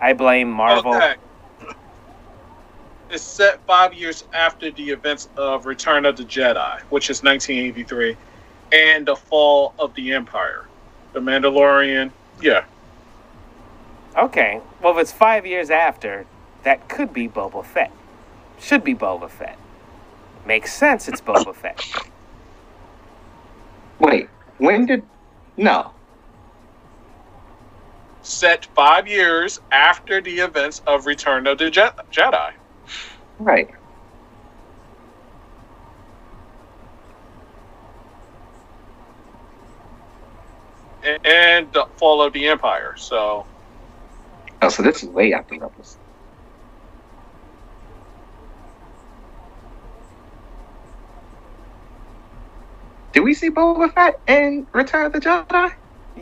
I 0.00 0.12
blame 0.12 0.50
Marvel. 0.50 0.94
Okay. 0.94 1.14
It's 3.10 3.24
set 3.24 3.60
five 3.66 3.92
years 3.92 4.24
after 4.32 4.70
the 4.70 4.90
events 4.90 5.28
of 5.36 5.66
Return 5.66 6.06
of 6.06 6.16
the 6.16 6.22
Jedi, 6.22 6.80
which 6.90 7.10
is 7.10 7.24
1983, 7.24 8.16
and 8.72 9.04
the 9.04 9.16
fall 9.16 9.74
of 9.80 9.92
the 9.94 10.12
Empire. 10.12 10.66
The 11.12 11.18
Mandalorian, 11.18 12.12
yeah. 12.40 12.64
Okay, 14.16 14.60
well, 14.80 14.96
if 14.96 15.00
it's 15.00 15.12
five 15.12 15.44
years 15.44 15.70
after, 15.70 16.24
that 16.62 16.88
could 16.88 17.12
be 17.12 17.28
Boba 17.28 17.64
Fett. 17.64 17.90
Should 18.60 18.84
be 18.84 18.94
Boba 18.94 19.28
Fett. 19.28 19.58
Makes 20.46 20.72
sense. 20.72 21.08
It's 21.08 21.20
Boba 21.20 21.54
Fett. 21.54 21.84
Wait, 23.98 24.28
when 24.58 24.86
did? 24.86 25.02
No, 25.56 25.94
Set 28.22 28.68
five 28.74 29.08
years 29.08 29.58
after 29.72 30.20
the 30.22 30.40
events 30.40 30.80
of 30.86 31.06
Return 31.06 31.46
of 31.46 31.58
the 31.58 31.70
Je- 31.70 31.90
Jedi. 32.16 32.50
Right. 33.38 33.68
and, 41.04 41.18
and 41.24 41.72
the 41.74 41.86
fall 41.98 42.22
of 42.22 42.34
the 42.34 42.48
empire. 42.48 42.94
So 42.96 43.48
Oh, 44.62 44.70
so 44.70 44.82
this 44.84 45.04
is 45.04 45.10
way 45.10 45.34
after 45.34 45.56
Rebels. 45.56 45.99
Did 53.12 53.20
we 53.20 53.34
see 53.34 53.50
Boba 53.50 53.92
Fett 53.92 54.20
in 54.26 54.66
Return 54.72 55.06
of 55.06 55.12
the 55.12 55.20
Jedi? 55.20 55.72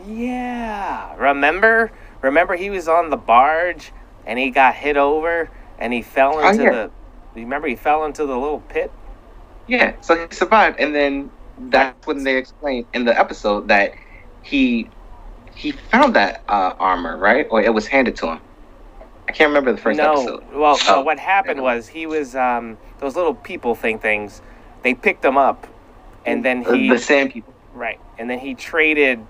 Yeah. 0.07 1.15
Remember? 1.17 1.91
Remember 2.21 2.55
he 2.55 2.69
was 2.69 2.87
on 2.87 3.09
the 3.09 3.17
barge 3.17 3.91
and 4.25 4.39
he 4.39 4.49
got 4.49 4.75
hit 4.75 4.97
over 4.97 5.49
and 5.77 5.93
he 5.93 6.01
fell 6.01 6.35
Oh, 6.35 6.49
into 6.49 6.63
yeah. 6.63 6.71
the 6.71 6.91
remember 7.41 7.67
he 7.67 7.75
fell 7.75 8.05
into 8.05 8.25
the 8.25 8.37
little 8.37 8.59
pit? 8.61 8.91
Yeah, 9.67 9.93
so 10.01 10.15
he 10.27 10.33
survived, 10.35 10.79
and 10.79 10.95
then 10.95 11.29
that's 11.69 12.07
when 12.07 12.23
they 12.23 12.37
explained 12.37 12.87
in 12.93 13.05
the 13.05 13.17
episode 13.17 13.67
that 13.67 13.93
he 14.41 14.89
he 15.55 15.71
found 15.73 16.15
that 16.15 16.43
uh, 16.49 16.73
armor, 16.79 17.17
right? 17.17 17.45
Or 17.51 17.61
it 17.61 17.73
was 17.73 17.85
handed 17.85 18.15
to 18.17 18.27
him. 18.33 18.39
I 19.27 19.31
can't 19.31 19.49
remember 19.49 19.71
the 19.71 19.77
first 19.77 19.97
no. 19.97 20.13
episode. 20.13 20.43
Well, 20.53 20.77
no, 20.87 20.95
Oh, 20.95 21.01
what 21.01 21.19
happened 21.19 21.61
was 21.61 21.87
he 21.87 22.07
was 22.07 22.35
um 22.35 22.77
those 22.99 23.15
little 23.15 23.35
people 23.35 23.75
thing 23.75 23.99
things. 23.99 24.41
They 24.83 24.93
picked 24.95 25.23
him 25.23 25.37
up 25.37 25.67
and 26.25 26.43
then 26.43 26.63
he 26.63 26.89
the 26.89 26.97
sand 26.97 27.31
people. 27.31 27.53
Right. 27.73 27.99
And 28.17 28.29
then 28.29 28.39
he 28.39 28.55
traded 28.55 29.25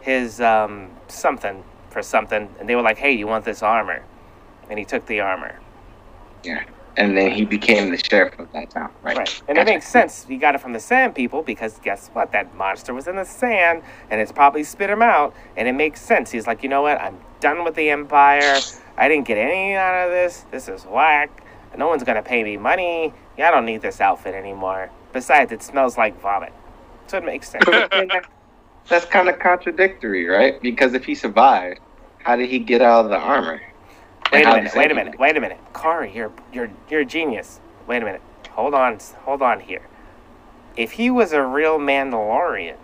his 0.00 0.40
um, 0.40 0.90
something 1.08 1.64
for 1.90 2.02
something, 2.02 2.48
and 2.58 2.68
they 2.68 2.74
were 2.74 2.82
like, 2.82 2.98
"Hey, 2.98 3.12
you 3.12 3.26
want 3.26 3.44
this 3.44 3.62
armor?" 3.62 4.02
And 4.70 4.78
he 4.78 4.84
took 4.84 5.06
the 5.06 5.20
armor. 5.20 5.58
Yeah, 6.42 6.64
and 6.96 7.16
then 7.16 7.30
he 7.30 7.44
became 7.44 7.90
the 7.90 7.96
sheriff 7.96 8.38
of 8.38 8.52
that 8.52 8.70
town, 8.70 8.90
right? 9.02 9.16
Right. 9.16 9.42
And 9.48 9.56
it 9.56 9.64
makes 9.64 9.88
sense. 9.88 10.24
He 10.26 10.36
got 10.36 10.54
it 10.54 10.60
from 10.60 10.72
the 10.72 10.80
sand 10.80 11.14
people 11.14 11.42
because 11.42 11.78
guess 11.78 12.08
what? 12.12 12.32
That 12.32 12.54
monster 12.54 12.92
was 12.92 13.06
in 13.06 13.16
the 13.16 13.24
sand, 13.24 13.82
and 14.10 14.20
it's 14.20 14.32
probably 14.32 14.62
spit 14.62 14.90
him 14.90 15.02
out. 15.02 15.34
And 15.56 15.68
it 15.68 15.72
makes 15.72 16.00
sense. 16.00 16.30
He's 16.30 16.46
like, 16.46 16.62
you 16.62 16.68
know 16.68 16.82
what? 16.82 17.00
I'm 17.00 17.18
done 17.40 17.64
with 17.64 17.74
the 17.76 17.90
empire. 17.90 18.58
I 18.96 19.08
didn't 19.08 19.26
get 19.26 19.38
anything 19.38 19.74
out 19.74 20.06
of 20.06 20.10
this. 20.10 20.44
This 20.50 20.68
is 20.68 20.84
whack. 20.84 21.42
No 21.76 21.88
one's 21.88 22.04
gonna 22.04 22.22
pay 22.22 22.44
me 22.44 22.58
money. 22.58 23.14
Yeah, 23.38 23.48
I 23.48 23.50
don't 23.50 23.64
need 23.64 23.80
this 23.80 24.00
outfit 24.00 24.34
anymore. 24.34 24.90
Besides, 25.12 25.52
it 25.52 25.62
smells 25.62 25.96
like 25.96 26.20
vomit. 26.20 26.52
So 27.06 27.18
it 27.18 27.24
makes 27.24 27.50
sense. 27.50 27.64
That's 28.88 29.04
kind 29.04 29.28
of 29.28 29.38
contradictory, 29.38 30.26
right? 30.26 30.60
Because 30.60 30.94
if 30.94 31.04
he 31.04 31.14
survived, 31.14 31.80
how 32.18 32.36
did 32.36 32.48
he 32.48 32.58
get 32.58 32.82
out 32.82 33.04
of 33.04 33.10
the 33.10 33.18
armor? 33.18 33.60
Wait 34.32 34.46
a 34.46 34.50
minute, 34.50 34.72
wait 34.74 34.90
a 34.90 34.94
minute, 34.94 35.18
wait 35.18 35.36
a 35.36 35.40
minute. 35.40 35.58
Kari, 35.74 36.12
you're 36.14 36.32
you're 36.52 36.70
you're 36.88 37.00
a 37.00 37.04
genius. 37.04 37.60
Wait 37.86 38.00
a 38.02 38.04
minute. 38.04 38.22
Hold 38.52 38.74
on, 38.74 38.98
hold 39.24 39.42
on 39.42 39.60
here. 39.60 39.86
If 40.76 40.92
he 40.92 41.10
was 41.10 41.32
a 41.32 41.42
real 41.42 41.78
Mandalorian, 41.78 42.76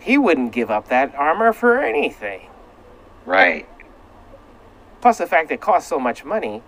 he 0.00 0.16
wouldn't 0.16 0.52
give 0.52 0.70
up 0.70 0.88
that 0.88 1.14
armor 1.14 1.52
for 1.52 1.78
anything. 1.78 2.48
Right. 3.26 3.68
Plus 5.00 5.18
the 5.18 5.26
fact 5.26 5.52
it 5.52 5.60
costs 5.60 5.88
so 5.88 5.98
much 5.98 6.24
money 6.24 6.62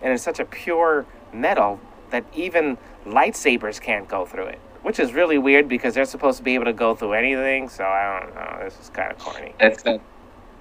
and 0.00 0.12
it's 0.12 0.22
such 0.22 0.40
a 0.40 0.44
pure 0.44 1.06
metal 1.32 1.80
that 2.10 2.24
even 2.34 2.78
lightsabers 3.06 3.80
can't 3.80 4.08
go 4.08 4.24
through 4.26 4.46
it. 4.46 4.58
Which 4.82 4.98
is 4.98 5.12
really 5.12 5.38
weird 5.38 5.68
because 5.68 5.94
they're 5.94 6.04
supposed 6.04 6.38
to 6.38 6.42
be 6.44 6.54
able 6.54 6.64
to 6.64 6.72
go 6.72 6.94
through 6.96 7.12
anything, 7.12 7.68
so 7.68 7.84
I 7.84 8.20
don't 8.20 8.34
know. 8.34 8.64
This 8.64 8.80
is 8.80 8.90
kind 8.90 9.12
of 9.12 9.18
corny. 9.18 9.54
That's 9.60 9.86
uh, 9.86 9.98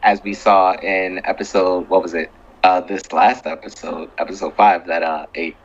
as 0.03 0.21
we 0.23 0.33
saw 0.35 0.73
in 0.73 1.21
episode. 1.25 1.89
What 1.89 2.03
was 2.03 2.13
it? 2.13 2.31
Uh, 2.63 2.81
this 2.81 3.11
last 3.11 3.47
episode, 3.47 4.11
episode 4.19 4.55
five, 4.55 4.85
that 4.85 5.01
uh 5.01 5.25
eight. 5.33 5.55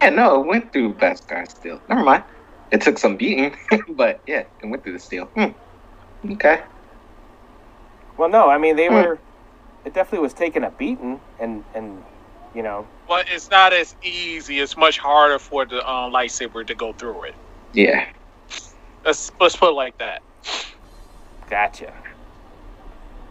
Yeah, 0.00 0.10
no, 0.10 0.40
it 0.40 0.46
went 0.46 0.72
through 0.72 0.94
Beskar 0.94 1.50
steel. 1.50 1.80
Never 1.88 2.04
mind. 2.04 2.22
It 2.70 2.80
took 2.80 2.96
some 2.98 3.16
beating, 3.16 3.56
but 3.88 4.20
yeah, 4.26 4.44
it 4.62 4.66
went 4.66 4.84
through 4.84 4.92
the 4.92 5.00
steel. 5.00 5.24
Hmm. 5.26 5.50
Okay. 6.32 6.60
Well, 8.16 8.28
no, 8.28 8.48
I 8.48 8.58
mean 8.58 8.76
they 8.76 8.86
Hmm. 8.86 8.94
were. 8.94 9.18
It 9.84 9.94
definitely 9.94 10.20
was 10.20 10.34
taking 10.34 10.62
a 10.62 10.70
beating, 10.70 11.20
and 11.40 11.64
and 11.74 12.04
you 12.56 12.62
know 12.62 12.86
but 13.08 13.26
it's 13.30 13.50
not 13.50 13.72
as 13.72 13.94
easy. 14.02 14.58
It's 14.60 14.76
much 14.76 14.98
harder 14.98 15.38
for 15.38 15.64
the 15.64 15.78
um, 15.88 16.12
lightsaber 16.12 16.66
to 16.66 16.74
go 16.74 16.92
through 16.92 17.24
it. 17.24 17.34
Yeah. 17.72 18.08
Let's 19.04 19.30
let's 19.40 19.56
put 19.56 19.70
it 19.70 19.74
like 19.74 19.96
that. 19.98 20.22
Gotcha. 21.48 21.94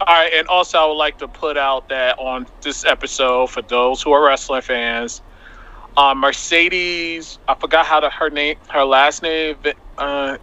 All 0.00 0.14
right, 0.14 0.32
and 0.34 0.46
also 0.48 0.78
I 0.78 0.86
would 0.86 0.94
like 0.94 1.18
to 1.18 1.28
put 1.28 1.56
out 1.56 1.88
that 1.88 2.18
on 2.18 2.46
this 2.60 2.84
episode 2.84 3.50
for 3.50 3.62
those 3.62 4.02
who 4.02 4.12
are 4.12 4.24
wrestling 4.24 4.60
fans, 4.60 5.22
um, 5.96 6.18
Mercedes. 6.18 7.38
I 7.48 7.54
forgot 7.54 7.86
how 7.86 8.00
to 8.00 8.10
her 8.10 8.30
name, 8.30 8.56
her 8.68 8.84
last 8.84 9.22
name. 9.22 9.56
Uh, 9.98 10.36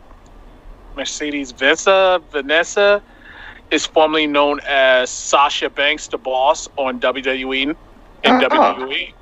Mercedes 0.95 1.51
Vanessa 1.51 2.21
Vanessa 2.31 3.01
is 3.71 3.85
formerly 3.85 4.27
known 4.27 4.59
as 4.67 5.09
Sasha 5.09 5.69
Banks, 5.69 6.07
the 6.07 6.17
boss 6.19 6.67
on 6.77 6.99
WWE 6.99 7.75
in 8.23 8.31
Oh. 8.35 8.39
WWE. 8.49 9.13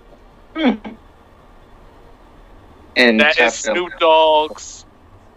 Hmm. 0.56 0.74
And 2.96 3.20
That 3.20 3.40
is 3.40 3.54
Snoop 3.54 3.92
Dogg's 4.00 4.86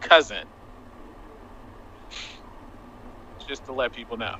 cousin. 0.01 0.47
Just 3.47 3.65
to 3.67 3.73
let 3.73 3.93
people 3.93 4.17
know. 4.17 4.37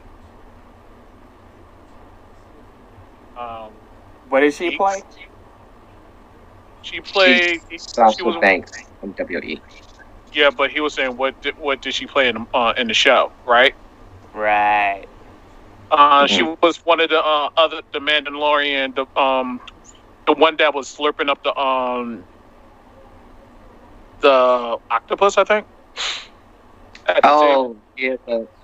Um, 3.39 3.71
What 4.29 4.41
did 4.41 4.55
she 4.55 4.71
Geeks. 4.71 4.77
play? 4.79 5.03
She 6.83 7.01
played. 7.01 7.61
She 7.71 8.23
was 8.23 8.37
Banks 8.41 8.73
in 9.03 9.11
E. 9.11 9.15
WWE. 9.15 9.61
yeah, 10.33 10.51
but 10.51 10.71
he 10.71 10.81
was 10.81 10.95
saying 10.95 11.17
what 11.17 11.41
did, 11.43 11.57
what 11.59 11.81
did 11.83 11.95
she 11.95 12.07
play 12.07 12.29
in 12.29 12.47
uh, 12.55 12.75
in 12.77 12.89
the 12.89 12.95
show, 12.95 13.33
right? 13.47 13.75
Right. 14.35 15.05
Uh, 15.91 16.27
She 16.27 16.43
was 16.43 16.85
one 16.85 17.01
of 17.01 17.11
the 17.11 17.19
uh, 17.19 17.51
other 17.57 17.83
the 17.93 18.01
Mandalorian, 18.01 18.95
the 18.95 19.07
um, 19.21 19.61
the 20.27 20.33
one 20.33 20.57
that 20.57 20.75
was 20.75 20.95
slurping 20.95 21.29
up 21.29 21.43
the 21.45 21.57
um, 21.59 22.25
the 24.21 24.79
octopus, 24.91 25.39
I 25.39 25.45
think. 25.45 25.67
At 27.07 27.17
the 27.17 27.21
table. 27.23 27.77
Oh, 27.77 27.77
yeah. 27.97 28.17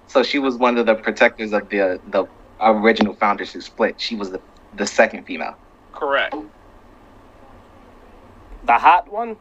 so 0.07 0.23
she 0.23 0.39
was 0.39 0.57
one 0.57 0.79
of 0.79 0.87
the 0.87 0.95
protectors 0.95 1.53
of 1.53 1.69
the 1.69 2.01
the 2.09 2.27
original 2.61 3.15
founders 3.15 3.53
who 3.53 3.61
split. 3.61 4.01
She 4.01 4.17
was 4.17 4.31
the 4.31 4.41
the 4.77 4.87
second 4.87 5.25
female. 5.25 5.57
correct. 5.93 6.35
The 8.65 8.73
hot 8.73 9.11
one? 9.11 9.37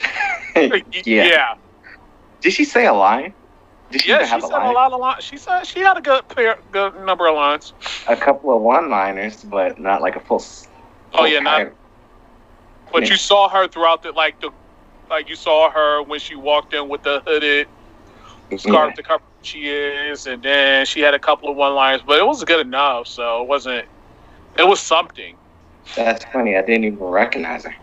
yeah. 0.56 0.70
yeah. 1.04 1.54
Did 2.40 2.52
she 2.52 2.64
say 2.64 2.86
a 2.86 2.92
line? 2.92 3.34
Did 3.90 4.04
Yeah, 4.06 4.18
she 4.24 4.26
have 4.26 4.42
said 4.42 4.56
a 4.56 4.58
line? 4.58 4.66
a 4.68 4.72
lot 4.72 4.92
of 4.92 5.00
lines. 5.00 5.24
She 5.24 5.36
said 5.36 5.64
she 5.66 5.80
had 5.80 5.96
a 5.96 6.00
good 6.00 6.28
pair, 6.28 6.56
good 6.70 6.94
number 7.04 7.26
of 7.26 7.34
lines. 7.34 7.72
A 8.08 8.16
couple 8.16 8.54
of 8.54 8.62
one-liners, 8.62 9.44
but 9.44 9.78
not 9.78 10.00
like 10.02 10.16
a 10.16 10.20
full. 10.20 10.40
s- 10.40 10.68
Oh 11.14 11.24
yeah, 11.24 11.40
not. 11.40 11.58
title. 11.58 11.72
But 12.92 13.02
Yeah. 13.04 13.10
you 13.10 13.16
saw 13.16 13.48
her 13.48 13.68
throughout 13.68 14.02
the 14.02 14.12
like 14.12 14.40
the, 14.40 14.50
like 15.08 15.28
you 15.28 15.36
saw 15.36 15.70
her 15.70 16.02
when 16.02 16.20
she 16.20 16.34
walked 16.36 16.72
in 16.74 16.88
with 16.88 17.02
the 17.02 17.22
hooded 17.26 17.68
mm-hmm. 18.50 18.58
scarf 18.58 18.94
to 18.94 19.02
cover 19.02 19.22
she 19.42 19.68
is, 19.68 20.26
and 20.26 20.42
then 20.42 20.84
she 20.86 21.00
had 21.00 21.14
a 21.14 21.18
couple 21.18 21.48
of 21.48 21.56
one 21.56 21.74
liners, 21.74 22.02
but 22.06 22.18
it 22.18 22.26
was 22.26 22.44
good 22.44 22.66
enough. 22.66 23.06
So 23.06 23.42
it 23.42 23.48
wasn't. 23.48 23.86
It 24.58 24.66
was 24.66 24.80
something. 24.80 25.36
That's 25.96 26.24
funny. 26.26 26.56
I 26.56 26.62
didn't 26.62 26.84
even 26.84 26.98
recognize 27.00 27.64
her. 27.64 27.74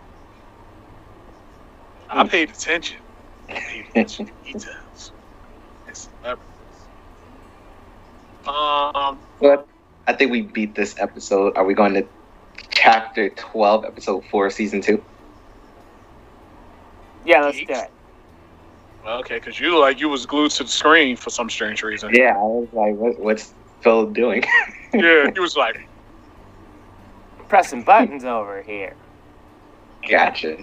I 2.10 2.24
paid 2.24 2.50
attention. 2.50 2.98
I 3.50 3.60
paid 3.60 3.86
attention 3.88 4.26
to 4.28 4.34
details. 4.43 5.12
It's 5.88 6.10
celebrities. 6.22 6.89
Um, 8.47 9.19
But 9.41 9.67
I 10.07 10.13
think 10.13 10.31
we 10.31 10.41
beat 10.41 10.75
this 10.75 10.95
episode. 10.99 11.55
Are 11.57 11.65
we 11.65 11.73
going 11.73 11.93
to 11.95 12.05
chapter 12.69 13.29
twelve, 13.29 13.86
episode 13.86 14.23
four, 14.25 14.49
season 14.49 14.81
two? 14.81 15.03
Yeah, 17.25 17.41
let's 17.41 17.57
do 17.57 17.65
it. 17.69 17.91
okay, 19.05 19.36
because 19.36 19.60
you 19.60 19.77
like 19.79 19.99
you 19.99 20.07
was 20.10 20.25
glued 20.25 20.51
to 20.51 20.63
the 20.63 20.69
screen 20.69 21.15
for 21.17 21.29
some 21.29 21.49
strange 21.49 21.83
reason. 21.83 22.13
Yeah, 22.13 22.36
I 22.38 22.41
was 22.41 22.69
like, 22.71 22.95
what, 22.95 23.19
what's 23.19 23.53
Phil 23.81 24.07
doing? 24.07 24.43
Yeah, 24.93 25.29
he 25.33 25.39
was 25.41 25.57
like, 25.57 25.86
Pressing 27.49 27.83
buttons 27.83 28.23
over 28.23 28.62
here. 28.62 28.95
Gotcha. 30.10 30.57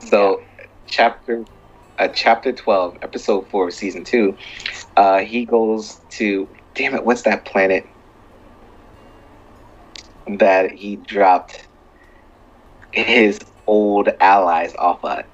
So, 0.00 0.42
chapter, 0.86 1.44
uh, 1.98 2.08
chapter 2.08 2.52
twelve, 2.52 2.96
episode 3.02 3.46
four, 3.48 3.70
season 3.70 4.02
two. 4.04 4.34
Uh, 4.96 5.18
he 5.18 5.44
goes 5.44 6.00
to. 6.12 6.48
Damn 6.76 6.94
it! 6.94 7.04
What's 7.04 7.22
that 7.22 7.44
planet 7.46 7.86
that 10.38 10.72
he 10.72 10.96
dropped 10.96 11.66
his 12.92 13.38
old 13.66 14.10
allies 14.20 14.74
off 14.76 15.04
of? 15.04 15.24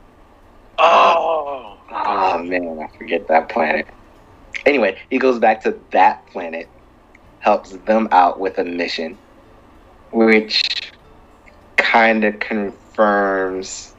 oh, 0.78 1.78
Oh 1.90 2.42
man, 2.42 2.78
I 2.82 2.96
forget 2.96 3.28
that 3.28 3.48
planet. 3.48 3.86
Anyway, 4.64 4.96
he 5.10 5.18
goes 5.18 5.38
back 5.38 5.62
to 5.64 5.78
that 5.90 6.26
planet, 6.28 6.68
helps 7.40 7.70
them 7.70 8.08
out 8.12 8.40
with 8.40 8.58
a 8.58 8.64
mission, 8.64 9.18
which 10.12 10.92
kind 11.76 12.24
of 12.24 12.38
confirms 12.38 13.94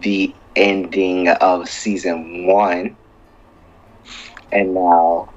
the 0.00 0.34
ending 0.54 1.28
of 1.28 1.68
season 1.68 2.46
one, 2.46 2.96
and 4.52 4.74
now 4.74 5.33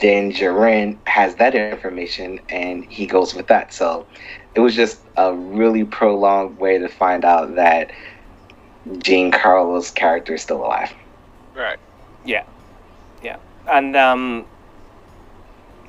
then 0.00 0.32
Jaren 0.32 0.98
has 1.06 1.34
that 1.36 1.54
information 1.54 2.40
and 2.48 2.84
he 2.84 3.06
goes 3.06 3.34
with 3.34 3.46
that. 3.48 3.72
So 3.72 4.06
it 4.54 4.60
was 4.60 4.74
just 4.74 5.00
a 5.16 5.34
really 5.34 5.84
prolonged 5.84 6.58
way 6.58 6.78
to 6.78 6.88
find 6.88 7.24
out 7.24 7.54
that 7.56 7.90
Giancarlo's 8.88 9.90
character 9.90 10.34
is 10.34 10.42
still 10.42 10.64
alive. 10.64 10.92
Right. 11.54 11.78
Yeah, 12.26 12.44
yeah, 13.22 13.36
and 13.70 13.94
um, 13.94 14.46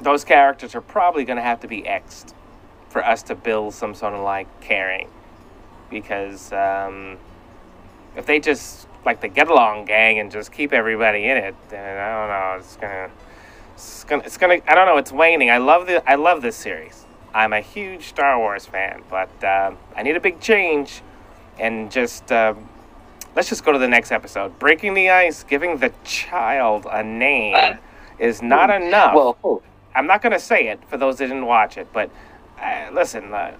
those 0.01 0.25
characters 0.25 0.75
are 0.75 0.81
probably 0.81 1.23
going 1.23 1.37
to 1.37 1.43
have 1.43 1.61
to 1.61 1.67
be 1.69 1.83
xed 1.83 2.33
for 2.89 3.01
us 3.05 3.23
to 3.23 3.35
build 3.35 3.73
some 3.73 3.95
sort 3.95 4.13
of 4.13 4.21
like 4.21 4.47
caring, 4.59 5.07
because 5.89 6.51
um, 6.51 7.17
if 8.17 8.25
they 8.25 8.41
just 8.41 8.89
like 9.05 9.21
the 9.21 9.29
get 9.29 9.47
along 9.47 9.85
gang 9.85 10.19
and 10.19 10.29
just 10.29 10.51
keep 10.51 10.73
everybody 10.73 11.23
in 11.23 11.37
it, 11.37 11.55
then 11.69 11.97
I 11.97 12.19
don't 12.19 12.27
know. 12.27 12.55
It's 12.59 12.75
gonna, 12.75 13.09
it's 13.75 14.03
gonna, 14.03 14.23
it's 14.23 14.37
gonna. 14.37 14.59
I 14.67 14.75
don't 14.75 14.87
know. 14.87 14.97
It's 14.97 15.11
waning. 15.11 15.51
I 15.51 15.57
love 15.59 15.87
the, 15.87 16.09
I 16.09 16.15
love 16.15 16.41
this 16.41 16.55
series. 16.55 17.05
I'm 17.33 17.53
a 17.53 17.61
huge 17.61 18.07
Star 18.07 18.39
Wars 18.39 18.65
fan, 18.65 19.03
but 19.09 19.29
um, 19.43 19.77
I 19.95 20.03
need 20.03 20.15
a 20.15 20.19
big 20.19 20.39
change, 20.39 21.01
and 21.59 21.91
just. 21.91 22.31
Um, 22.31 22.69
Let's 23.35 23.49
just 23.49 23.65
go 23.65 23.73
to 23.73 23.77
the 23.77 23.87
next 23.89 24.13
episode. 24.13 24.57
Breaking 24.59 24.93
the 24.93 25.09
ice, 25.09 25.43
giving 25.43 25.77
the 25.79 25.91
child 26.05 26.87
a 26.89 27.03
name 27.03 27.77
is 28.17 28.41
not 28.41 28.69
enough. 28.69 29.13
Well, 29.13 29.37
oh, 29.43 29.61
I'm 29.93 30.07
not 30.07 30.21
to 30.31 30.39
say 30.39 30.69
it 30.69 30.79
for 30.87 30.95
those 30.95 31.17
that 31.17 31.27
didn't 31.27 31.45
watch 31.45 31.77
it, 31.77 31.89
but 31.91 32.09
uh, 32.61 32.89
listen, 32.93 33.33
uh, 33.33 33.53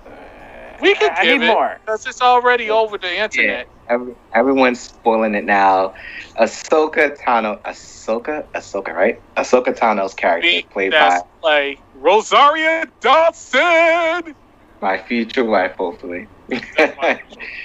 We 0.82 0.94
can 0.96 1.12
I 1.16 1.24
give 1.24 1.40
need 1.42 1.48
it 1.48 1.54
more. 1.54 1.80
because 1.86 2.06
it's 2.06 2.22
already 2.22 2.70
over 2.70 2.98
the 2.98 3.18
internet. 3.18 3.68
every, 3.90 4.16
everyone's 4.34 4.80
spoiling 4.80 5.36
it 5.36 5.46
now. 5.46 5.94
Ahsoka 6.40 7.18
Tano, 7.18 7.60
Ahsoka, 7.62 8.44
Ahsoka, 8.54 8.94
right? 8.94 9.22
Ahsoka 9.38 9.78
Tano's 9.78 10.14
character, 10.14 10.48
Me, 10.48 10.64
played 10.64 10.92
that's 10.94 11.24
by 11.42 11.50
like 11.50 11.80
Rosario 11.96 12.86
Dawson. 13.02 14.36
my 14.82 14.98
future 15.08 15.44
wife, 15.46 15.76
hopefully. 15.76 16.28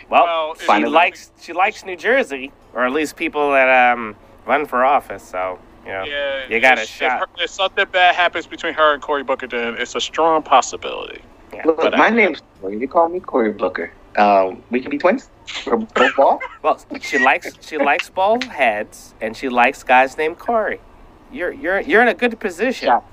Well, 0.08 0.24
Well, 0.26 0.54
she 0.58 0.66
finally. 0.66 0.90
likes 0.92 1.30
she 1.40 1.52
likes 1.52 1.84
New 1.84 1.96
Jersey, 1.96 2.50
or 2.74 2.84
at 2.84 2.92
least 2.92 3.16
people 3.16 3.52
that 3.52 3.92
um 3.92 4.16
run 4.46 4.66
for 4.66 4.84
office. 4.84 5.22
So 5.22 5.58
you 5.84 5.92
know, 5.92 6.04
Yeah, 6.04 6.46
You 6.48 6.60
got 6.60 6.78
a 6.78 6.82
if- 6.82 6.88
shot. 6.88 7.22
If, 7.22 7.28
her- 7.38 7.44
if 7.44 7.50
something 7.50 7.86
bad 7.92 8.14
happens 8.14 8.46
between 8.46 8.74
her 8.74 8.92
and 8.94 9.02
Cory 9.02 9.22
Booker, 9.22 9.46
then 9.46 9.76
it's 9.78 9.94
a 9.94 10.00
strong 10.00 10.42
possibility. 10.42 11.20
Yeah. 11.52 11.62
Look, 11.64 11.78
but, 11.78 11.96
my 11.96 12.10
name's 12.10 12.42
Corey. 12.60 12.78
You 12.78 12.88
call 12.88 13.08
me 13.08 13.20
Corey 13.20 13.52
Booker. 13.52 13.92
Um, 14.16 14.62
we 14.70 14.80
can 14.80 14.90
be 14.90 14.98
twins. 14.98 15.30
We're 15.66 15.76
both 15.76 16.16
ball. 16.16 16.40
well, 16.62 16.80
she 17.00 17.18
likes 17.18 17.52
she 17.60 17.78
likes 17.78 18.10
bald 18.10 18.44
heads, 18.44 19.14
and 19.20 19.36
she 19.36 19.48
likes 19.48 19.82
guys 19.82 20.16
named 20.16 20.38
Corey. 20.38 20.80
You're 21.32 21.52
you're 21.52 21.80
you're 21.80 22.02
in 22.02 22.08
a 22.08 22.14
good 22.14 22.38
position. 22.40 22.88
Shot. 22.88 23.04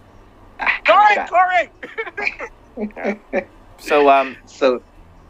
Corey, 0.86 1.70
Corey. 2.78 3.48
So 3.80 4.10
um, 4.10 4.36
So, 4.46 4.82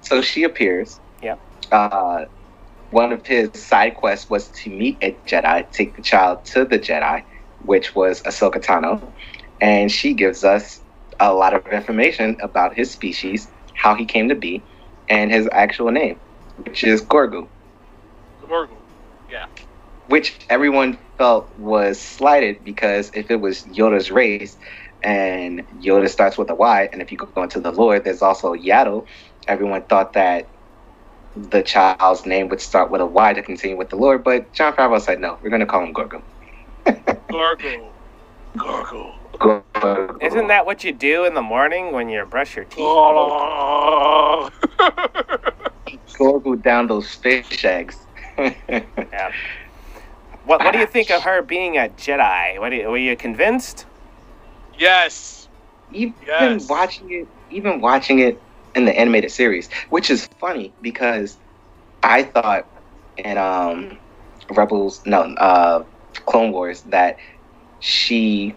so 0.02 0.22
she 0.22 0.44
appears. 0.44 1.00
Yep. 1.22 1.40
Uh, 1.72 2.26
one 2.92 3.12
of 3.12 3.26
his 3.26 3.50
side 3.54 3.96
quests 3.96 4.30
was 4.30 4.48
to 4.50 4.70
meet 4.70 4.98
a 5.02 5.16
Jedi, 5.26 5.70
take 5.72 5.96
the 5.96 6.02
child 6.02 6.46
to 6.46 6.64
the 6.64 6.80
Jedi, 6.80 7.24
which 7.66 7.94
was 7.96 8.22
Ahsoka 8.24 8.64
Tano, 8.64 9.02
and 9.60 9.92
she 9.92 10.14
gives 10.14 10.44
us 10.44 10.82
a 11.20 11.34
lot 11.34 11.54
of 11.54 11.66
information 11.68 12.38
about 12.42 12.76
his 12.76 12.92
species, 12.92 13.48
how 13.74 13.96
he 13.96 14.06
came 14.06 14.30
to 14.30 14.36
be, 14.36 14.62
and 15.10 15.32
his 15.32 15.48
actual 15.52 15.92
name, 15.92 16.20
which 16.64 16.84
is 16.84 17.02
Gorgu, 17.02 17.48
Gorgle. 18.48 18.78
which 20.08 20.40
everyone 20.50 20.98
felt 21.18 21.50
was 21.58 22.00
slighted 22.00 22.64
because 22.64 23.12
if 23.14 23.32
it 23.32 23.38
was 23.38 23.64
Yoda's 23.64 24.12
race, 24.12 24.58
and 25.04 25.68
Yoda 25.82 26.10
starts 26.10 26.38
with 26.38 26.50
a 26.50 26.56
Y, 26.56 26.90
and 26.92 27.02
if 27.02 27.12
you 27.12 27.18
go 27.18 27.44
into 27.44 27.60
the 27.60 27.72
lore, 27.72 28.00
there's 28.00 28.22
also 28.22 28.54
Yaddle. 28.54 29.06
Everyone 29.48 29.84
thought 29.84 30.14
that 30.14 30.48
the 31.36 31.62
child's 31.62 32.26
name 32.26 32.50
would 32.50 32.62
start 32.62 32.90
with 32.90 33.02
a 33.02 33.06
Y 33.06 33.34
to 33.34 33.42
continue 33.42 33.78
with 33.78 33.90
the 33.90 33.96
lore, 33.96 34.18
but 34.18 34.52
Jon 34.54 34.74
Favreau 34.74 35.00
said 35.00 35.20
no. 35.20 35.38
We're 35.42 35.50
going 35.50 35.60
to 35.60 35.66
call 35.66 35.84
him 35.84 35.94
Gorgo. 35.94 36.22
Gorgle. 37.30 37.92
Gorgle. 38.58 39.17
Gorgo. 39.40 40.18
isn't 40.22 40.48
that 40.48 40.66
what 40.66 40.84
you 40.84 40.94
do 40.94 41.26
in 41.26 41.34
the 41.34 41.42
morning 41.42 41.92
when 41.94 42.10
you 42.10 42.26
brush 42.26 42.56
your 42.56 42.66
teeth? 42.66 42.78
Oh. 42.86 44.50
Gorgo 46.18 46.56
down 46.56 46.88
those 46.88 47.10
fish 47.14 47.64
eggs? 47.66 47.98
Yeah. 49.12 49.32
What 50.46 50.64
What 50.64 50.72
do 50.74 50.80
you 50.80 50.88
think 50.88 51.12
of 51.12 51.24
her 51.24 51.42
being 51.42 51.78
a 51.78 51.90
Jedi? 51.90 52.60
What 52.60 52.70
do 52.70 52.78
you, 52.78 52.90
were 52.90 52.98
you 52.98 53.16
convinced? 53.18 53.86
yes. 54.78 55.48
even 55.92 56.16
Yes. 56.26 56.68
watching 56.70 57.08
it, 57.12 57.28
even 57.50 57.82
watching 57.82 58.20
it 58.20 58.42
in 58.76 58.86
the 58.86 58.98
animated 58.98 59.32
series, 59.32 59.70
which 59.90 60.10
is 60.10 60.28
funny 60.40 60.74
because 60.82 61.38
I 62.04 62.24
thought 62.24 62.68
in 63.18 63.38
um 63.38 64.00
Rebels, 64.52 65.02
no, 65.06 65.22
uh, 65.22 65.84
Clone 66.26 66.52
Wars, 66.52 66.84
that 66.84 67.18
she 67.80 68.56